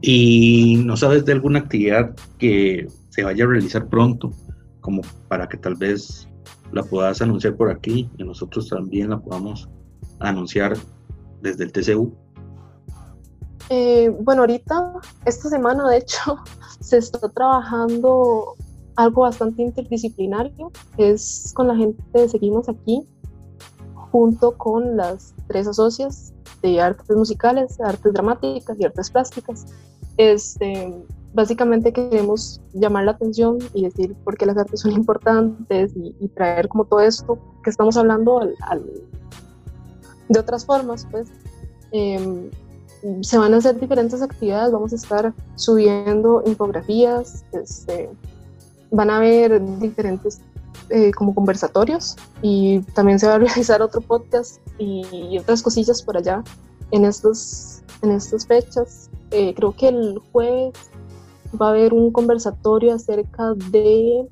¿Y 0.00 0.82
no 0.84 0.96
sabes 0.96 1.24
de 1.24 1.32
alguna 1.32 1.60
actividad 1.60 2.14
que 2.38 2.88
se 3.10 3.22
vaya 3.22 3.44
a 3.44 3.48
realizar 3.48 3.86
pronto, 3.88 4.30
como 4.80 5.02
para 5.28 5.48
que 5.48 5.56
tal 5.56 5.76
vez 5.76 6.28
la 6.72 6.82
puedas 6.82 7.22
anunciar 7.22 7.56
por 7.56 7.70
aquí 7.70 8.10
y 8.18 8.24
nosotros 8.24 8.68
también 8.68 9.10
la 9.10 9.20
podamos 9.20 9.68
anunciar 10.18 10.76
desde 11.42 11.64
el 11.64 11.72
TCU? 11.72 12.14
Eh, 13.70 14.14
bueno, 14.20 14.42
ahorita, 14.42 14.94
esta 15.24 15.48
semana 15.48 15.88
de 15.88 15.98
hecho, 15.98 16.36
se 16.80 16.98
está 16.98 17.28
trabajando 17.28 18.56
algo 18.96 19.22
bastante 19.22 19.62
interdisciplinario, 19.62 20.70
es 20.96 21.52
con 21.54 21.68
la 21.68 21.76
gente 21.76 22.02
que 22.12 22.28
seguimos 22.28 22.68
aquí, 22.68 23.02
junto 24.10 24.56
con 24.56 24.96
las 24.96 25.34
tres 25.48 25.66
asocias 25.66 26.32
de 26.62 26.80
artes 26.80 27.16
musicales, 27.16 27.80
artes 27.80 28.12
dramáticas 28.12 28.78
y 28.78 28.84
artes 28.84 29.10
plásticas. 29.10 29.66
Este, 30.16 30.94
básicamente 31.32 31.92
queremos 31.92 32.60
llamar 32.72 33.04
la 33.04 33.12
atención 33.12 33.58
y 33.74 33.82
decir 33.82 34.14
por 34.24 34.36
qué 34.36 34.46
las 34.46 34.56
artes 34.56 34.80
son 34.80 34.92
importantes 34.92 35.92
y, 35.96 36.28
traer 36.28 36.68
como 36.68 36.84
todo 36.84 37.00
esto 37.00 37.38
que 37.62 37.70
estamos 37.70 37.96
hablando 37.96 38.40
al, 38.40 38.84
de 40.28 40.38
otras 40.38 40.64
formas, 40.64 41.06
pues. 41.10 41.28
Em, 41.92 42.50
se 43.20 43.36
van 43.36 43.52
a 43.52 43.58
hacer 43.58 43.78
diferentes 43.78 44.22
actividades, 44.22 44.72
vamos 44.72 44.92
a 44.92 44.96
estar 44.96 45.34
subiendo 45.56 46.42
infografías, 46.46 47.44
este, 47.52 48.08
van 48.94 49.10
a 49.10 49.16
haber 49.16 49.60
diferentes 49.78 50.40
eh, 50.90 51.12
como 51.12 51.34
conversatorios 51.34 52.16
y 52.42 52.80
también 52.94 53.18
se 53.18 53.26
va 53.26 53.34
a 53.34 53.38
realizar 53.46 53.82
otro 53.82 54.00
podcast 54.00 54.60
y, 54.78 55.38
otras 55.38 55.62
cosillas 55.62 56.02
por 56.02 56.16
allá 56.16 56.42
en, 56.90 57.04
estos, 57.04 57.82
en 58.02 58.12
estas 58.12 58.46
fechas. 58.46 59.10
Eh, 59.30 59.54
creo 59.54 59.72
que 59.72 59.88
el 59.88 60.20
jueves 60.30 60.74
va 61.60 61.68
a 61.68 61.70
haber 61.70 61.92
un 61.92 62.12
conversatorio 62.12 62.94
acerca 62.94 63.54
de 63.54 64.26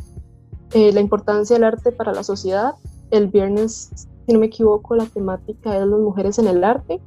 eh, 0.73 0.93
la 0.93 1.01
importancia 1.01 1.57
del 1.57 1.65
arte 1.65 1.91
para 1.91 2.13
la 2.13 2.23
sociedad. 2.23 2.75
El 3.11 3.29
viernes, 3.29 3.91
si 4.27 4.33
no 4.33 4.39
me 4.39 4.47
equivoco, 4.47 4.95
la 4.95 5.07
temática 5.07 5.77
es 5.77 5.87
las 5.87 6.01
mujeres 6.01 6.39
en 6.39 6.47
el 6.47 6.63
arte 6.63 7.01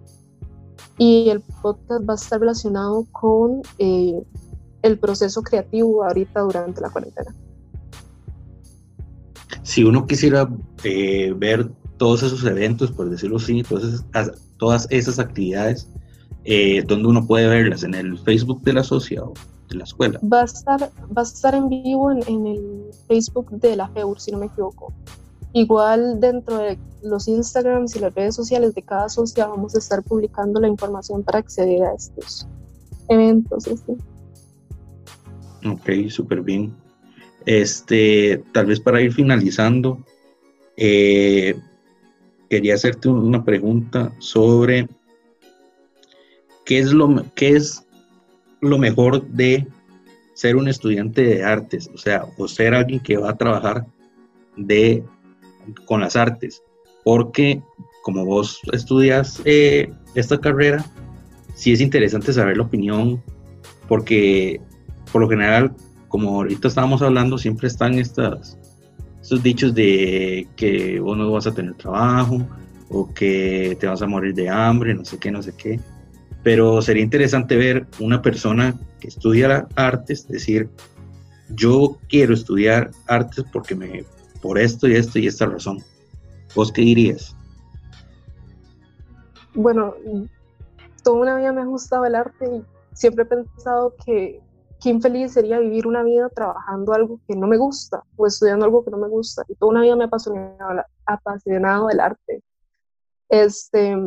y 0.97 1.29
el 1.29 1.41
podcast 1.61 2.07
va 2.07 2.13
a 2.13 2.15
estar 2.15 2.39
relacionado 2.39 3.05
con 3.11 3.61
el 3.77 4.99
proceso 4.99 5.41
creativo 5.43 6.03
ahorita 6.03 6.41
durante 6.41 6.81
la 6.81 6.89
cuarentena 6.89 7.33
si 9.65 9.83
uno 9.83 10.05
quisiera 10.05 10.47
eh, 10.83 11.33
ver 11.35 11.67
todos 11.97 12.21
esos 12.21 12.43
eventos, 12.45 12.91
por 12.91 13.09
decirlo 13.09 13.37
así, 13.37 13.63
todas 13.63 13.83
esas, 13.83 14.31
todas 14.57 14.87
esas 14.91 15.17
actividades, 15.17 15.89
eh, 16.43 16.83
¿dónde 16.85 17.07
uno 17.07 17.25
puede 17.25 17.47
verlas? 17.47 17.83
¿En 17.83 17.95
el 17.95 18.17
Facebook 18.19 18.61
de 18.61 18.73
la 18.73 18.81
asociado 18.81 19.33
de 19.69 19.77
la 19.77 19.85
escuela? 19.85 20.19
Va 20.21 20.41
a 20.41 20.43
estar, 20.43 20.79
va 20.81 21.21
a 21.21 21.23
estar 21.23 21.55
en 21.55 21.69
vivo 21.69 22.11
en, 22.11 22.45
el 22.45 22.91
Facebook 23.07 23.49
de 23.59 23.75
la 23.75 23.87
FEUR, 23.89 24.19
si 24.19 24.31
no 24.31 24.37
me 24.37 24.45
equivoco. 24.45 24.93
Igual 25.53 26.19
dentro 26.19 26.59
de 26.59 26.77
los 27.01 27.27
Instagrams 27.27 27.95
y 27.95 27.99
las 27.99 28.13
redes 28.13 28.35
sociales 28.35 28.75
de 28.75 28.83
cada 28.83 29.05
asociado 29.05 29.51
vamos 29.51 29.73
a 29.73 29.79
estar 29.79 30.03
publicando 30.03 30.59
la 30.59 30.67
información 30.67 31.23
para 31.23 31.39
acceder 31.39 31.81
a 31.81 31.95
estos 31.95 32.47
eventos. 33.09 33.65
Ok, 35.65 35.89
súper 36.09 36.41
bien. 36.41 36.84
Este, 37.45 38.43
tal 38.53 38.65
vez 38.67 38.79
para 38.79 39.01
ir 39.01 39.13
finalizando, 39.13 40.03
eh, 40.77 41.55
quería 42.49 42.75
hacerte 42.75 43.09
una 43.09 43.43
pregunta 43.43 44.13
sobre 44.19 44.87
qué 46.65 46.79
es 46.79 46.91
lo 46.91 47.23
qué 47.35 47.49
es 47.49 47.85
lo 48.61 48.77
mejor 48.77 49.25
de 49.27 49.67
ser 50.33 50.55
un 50.55 50.67
estudiante 50.67 51.23
de 51.23 51.43
artes, 51.43 51.89
o 51.93 51.97
sea, 51.97 52.25
o 52.37 52.47
ser 52.47 52.73
alguien 52.73 52.99
que 52.99 53.17
va 53.17 53.31
a 53.31 53.37
trabajar 53.37 53.85
de 54.57 55.03
con 55.85 56.01
las 56.01 56.15
artes, 56.15 56.61
porque 57.03 57.61
como 58.03 58.25
vos 58.25 58.59
estudias 58.73 59.41
eh, 59.45 59.91
esta 60.13 60.39
carrera, 60.39 60.85
sí 61.55 61.71
es 61.71 61.81
interesante 61.81 62.33
saber 62.33 62.57
la 62.57 62.63
opinión, 62.63 63.23
porque 63.87 64.59
por 65.11 65.21
lo 65.21 65.29
general 65.29 65.73
como 66.15 66.35
ahorita 66.35 66.69
estábamos 66.69 67.01
hablando, 67.01 67.37
siempre 67.37 67.67
están 67.67 67.95
estas, 67.95 68.57
estos 69.21 69.43
dichos 69.43 69.75
de 69.75 70.47
que 70.55 70.97
vos 71.01 71.17
no 71.17 71.29
vas 71.29 71.45
a 71.45 71.53
tener 71.53 71.73
trabajo 71.73 72.37
o 72.87 73.13
que 73.13 73.75
te 73.81 73.85
vas 73.85 74.01
a 74.01 74.07
morir 74.07 74.33
de 74.33 74.47
hambre, 74.47 74.93
no 74.93 75.03
sé 75.03 75.17
qué, 75.17 75.29
no 75.29 75.43
sé 75.43 75.53
qué. 75.57 75.77
Pero 76.41 76.81
sería 76.81 77.03
interesante 77.03 77.57
ver 77.57 77.85
una 77.99 78.21
persona 78.21 78.79
que 79.01 79.09
estudia 79.09 79.67
artes 79.75 80.25
decir, 80.29 80.69
yo 81.49 81.97
quiero 82.07 82.33
estudiar 82.33 82.91
artes 83.07 83.43
porque 83.51 83.75
me, 83.75 84.05
por 84.41 84.57
esto 84.57 84.87
y 84.87 84.95
esto 84.95 85.19
y 85.19 85.27
esta 85.27 85.47
razón. 85.47 85.79
¿Vos 86.55 86.71
qué 86.71 86.81
dirías? 86.81 87.35
Bueno, 89.53 89.95
toda 91.03 91.17
una 91.17 91.35
vida 91.35 91.51
me 91.51 91.59
ha 91.59 91.65
gustado 91.65 92.05
el 92.05 92.15
arte 92.15 92.45
y 92.45 92.63
siempre 92.93 93.25
he 93.25 93.27
pensado 93.27 93.93
que 94.05 94.44
qué 94.81 94.89
infeliz 94.89 95.33
sería 95.33 95.59
vivir 95.59 95.87
una 95.87 96.03
vida 96.03 96.29
trabajando 96.29 96.93
algo 96.93 97.19
que 97.27 97.35
no 97.35 97.47
me 97.47 97.57
gusta 97.57 98.03
o 98.17 98.27
estudiando 98.27 98.65
algo 98.65 98.83
que 98.83 98.91
no 98.91 98.97
me 98.97 99.07
gusta. 99.07 99.43
Y 99.47 99.55
toda 99.55 99.71
una 99.71 99.81
vida 99.81 99.95
me 99.95 100.03
ha 100.03 100.07
apasionado, 100.07 100.83
apasionado 101.05 101.89
el 101.89 101.99
arte. 101.99 102.43
Este, 103.29 103.97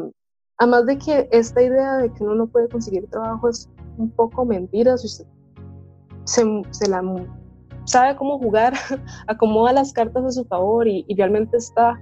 además 0.56 0.86
de 0.86 0.98
que 0.98 1.28
esta 1.32 1.62
idea 1.62 1.96
de 1.96 2.12
que 2.12 2.22
uno 2.22 2.34
no 2.34 2.46
puede 2.46 2.68
conseguir 2.68 3.08
trabajo 3.10 3.48
es 3.48 3.68
un 3.96 4.10
poco 4.10 4.44
mentira, 4.44 4.96
si 4.96 5.06
usted 5.06 5.26
se, 6.24 6.44
se 6.70 6.88
la 6.88 7.02
sabe 7.84 8.16
cómo 8.16 8.38
jugar, 8.38 8.74
acomoda 9.26 9.72
las 9.72 9.92
cartas 9.92 10.24
a 10.24 10.32
su 10.32 10.44
favor 10.44 10.86
y, 10.86 11.04
realmente 11.16 11.56
está 11.56 11.98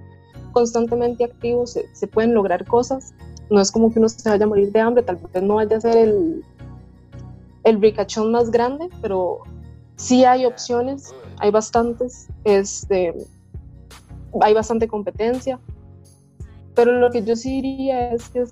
constantemente 0.51 1.23
activo, 1.23 1.65
se, 1.65 1.85
se, 1.95 2.07
pueden 2.07 2.33
lograr 2.33 2.65
cosas. 2.65 3.13
No 3.49 3.61
es 3.61 3.71
como 3.71 3.91
que 3.91 3.99
uno 3.99 4.09
se 4.09 4.29
vaya 4.29 4.43
a 4.43 4.47
morir 4.47 4.71
de 4.71 4.79
hambre, 4.79 5.03
tal 5.03 5.15
vez 5.15 5.43
no 5.43 5.55
vaya 5.55 5.77
a 5.77 5.81
ser 5.81 5.95
el, 5.95 6.43
el 7.67 7.81
ricachón 7.81 8.31
más 8.31 8.49
grande, 8.49 8.87
pero 9.01 9.39
sí 9.97 10.23
hay 10.23 10.45
opciones, 10.45 11.13
hay 11.39 11.51
bastantes, 11.51 12.29
este, 12.45 13.13
hay 14.39 14.53
bastante 14.53 14.87
competencia. 14.87 15.59
Pero 16.75 16.93
lo 16.93 17.11
que 17.11 17.23
yo 17.23 17.35
sí 17.35 17.61
diría 17.61 18.13
es 18.13 18.29
que 18.29 18.45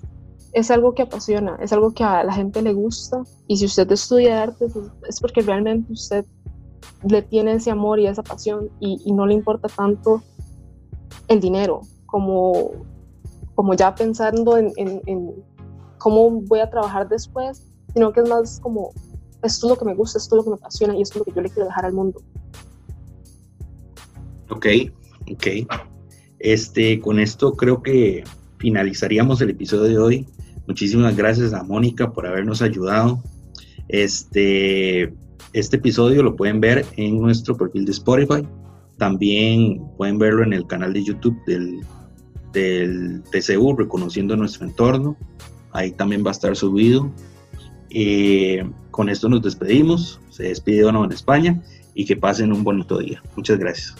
es, 0.52 0.70
algo 0.70 0.92
que 0.94 1.02
apasiona, 1.02 1.56
es 1.62 1.72
algo 1.72 1.92
que 1.92 2.04
a 2.04 2.24
la 2.24 2.32
gente 2.34 2.60
le 2.60 2.74
gusta. 2.74 3.22
Y 3.46 3.56
si 3.56 3.64
usted 3.64 3.90
estudia 3.90 4.42
arte, 4.42 4.66
es 5.08 5.20
porque 5.20 5.40
realmente 5.40 5.92
usted 5.92 6.26
le 7.08 7.22
tiene 7.22 7.54
ese 7.54 7.70
amor 7.70 7.98
y 7.98 8.06
esa 8.06 8.22
pasión 8.22 8.68
y, 8.80 9.12
no 9.12 9.26
le 9.26 9.32
importa 9.32 9.68
tanto 9.68 10.22
el 11.28 11.40
dinero 11.40 11.80
como, 12.04 12.72
como 13.54 13.72
ya 13.74 13.94
pensando 13.94 14.58
en, 14.58 14.72
cómo 15.96 16.30
voy 16.42 16.60
a 16.60 16.68
trabajar 16.68 17.08
después, 17.08 17.62
sino 17.94 18.12
que 18.12 18.20
es 18.20 18.28
más 18.28 18.60
como 18.60 18.90
esto 19.42 19.66
es 19.66 19.70
lo 19.70 19.78
que 19.78 19.84
me 19.84 19.94
gusta, 19.94 20.18
esto 20.18 20.34
es 20.34 20.38
lo 20.38 20.44
que 20.44 20.50
me 20.50 20.56
apasiona 20.56 20.96
y 20.96 21.02
esto 21.02 21.18
es 21.18 21.20
lo 21.20 21.24
que 21.24 21.36
yo 21.36 21.42
le 21.42 21.50
quiero 21.50 21.68
dejar 21.68 21.86
al 21.86 21.92
mundo. 21.92 22.20
Ok, 24.50 24.66
ok. 25.32 25.46
Este, 26.38 27.00
con 27.00 27.18
esto 27.18 27.52
creo 27.54 27.82
que 27.82 28.24
finalizaríamos 28.58 29.40
el 29.40 29.50
episodio 29.50 29.84
de 29.84 29.98
hoy. 29.98 30.26
Muchísimas 30.66 31.16
gracias 31.16 31.52
a 31.52 31.62
Mónica 31.62 32.12
por 32.12 32.26
habernos 32.26 32.62
ayudado. 32.62 33.22
Este, 33.88 35.12
este 35.52 35.76
episodio 35.76 36.22
lo 36.22 36.36
pueden 36.36 36.60
ver 36.60 36.84
en 36.96 37.20
nuestro 37.20 37.56
perfil 37.56 37.84
de 37.84 37.92
Spotify. 37.92 38.46
También 38.98 39.82
pueden 39.96 40.18
verlo 40.18 40.42
en 40.42 40.52
el 40.52 40.66
canal 40.66 40.92
de 40.92 41.04
YouTube 41.04 41.36
del, 41.46 41.80
del 42.52 43.22
TCU, 43.30 43.76
reconociendo 43.76 44.36
nuestro 44.36 44.66
entorno. 44.66 45.16
Ahí 45.72 45.92
también 45.92 46.24
va 46.24 46.30
a 46.30 46.32
estar 46.32 46.56
subido. 46.56 47.12
Eh, 47.98 48.62
con 48.90 49.08
esto 49.08 49.26
nos 49.26 49.40
despedimos. 49.40 50.20
Se 50.28 50.42
despide 50.42 50.82
Dono 50.82 51.06
en 51.06 51.12
España 51.12 51.62
y 51.94 52.04
que 52.04 52.14
pasen 52.14 52.52
un 52.52 52.62
bonito 52.62 52.98
día. 52.98 53.22
Muchas 53.34 53.58
gracias. 53.58 53.94